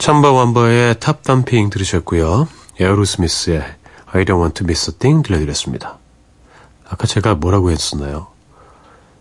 첨바왐바의 0.08 1.00
Tubthumping 1.00 1.68
들으셨고요. 1.68 2.48
에어로스미스의 2.80 3.62
I 4.06 4.24
don't 4.24 4.40
want 4.40 4.54
to 4.54 4.64
miss 4.64 4.90
a 4.90 4.96
thing 4.96 5.22
들려드렸습니다. 5.22 5.98
아까 6.88 7.06
제가 7.06 7.34
뭐라고 7.34 7.70
했었나요? 7.70 8.28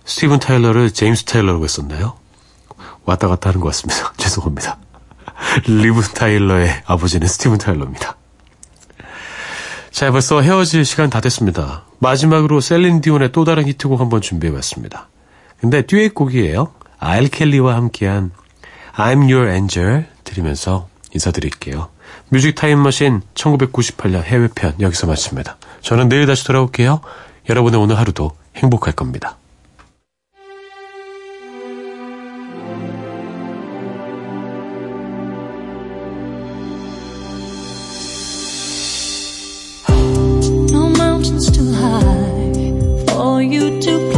스티븐 0.05 0.39
타일러를 0.39 0.91
제임스 0.91 1.25
타일러라고 1.25 1.65
했었나요? 1.65 2.15
왔다 3.03 3.27
갔다 3.27 3.49
하는 3.49 3.59
것 3.59 3.67
같습니다. 3.67 4.13
죄송합니다. 4.15 4.77
리브 5.67 6.03
타일러의 6.03 6.83
아버지는 6.85 7.27
스티븐 7.27 7.57
타일러입니다. 7.57 8.15
자, 9.91 10.09
벌써 10.11 10.39
헤어질 10.39 10.85
시간 10.85 11.09
다 11.09 11.19
됐습니다. 11.19 11.83
마지막으로 11.99 12.61
셀린 12.61 13.01
디온의 13.01 13.33
또 13.33 13.43
다른 13.43 13.67
히트곡 13.67 13.99
한번 13.99 14.21
준비해봤습니다. 14.21 15.09
근데 15.59 15.81
듀엣 15.81 16.15
곡이에요. 16.15 16.71
아일 16.97 17.27
켈리와 17.27 17.75
함께한 17.75 18.31
I'm 18.95 19.29
Your 19.29 19.51
Angel 19.51 20.05
들으면서 20.27 20.87
인사드릴게요. 21.13 21.89
뮤직 22.29 22.55
타임머신 22.55 23.21
1998년 23.33 24.23
해외편 24.23 24.75
여기서 24.79 25.07
마칩니다. 25.07 25.57
저는 25.81 26.09
내일 26.09 26.25
다시 26.27 26.45
돌아올게요. 26.45 27.01
여러분의 27.49 27.79
오늘 27.79 27.97
하루도 27.97 28.31
행복할 28.55 28.93
겁니다. 28.93 29.37
You 43.49 43.79
to 43.79 43.97
climb. 43.97 44.16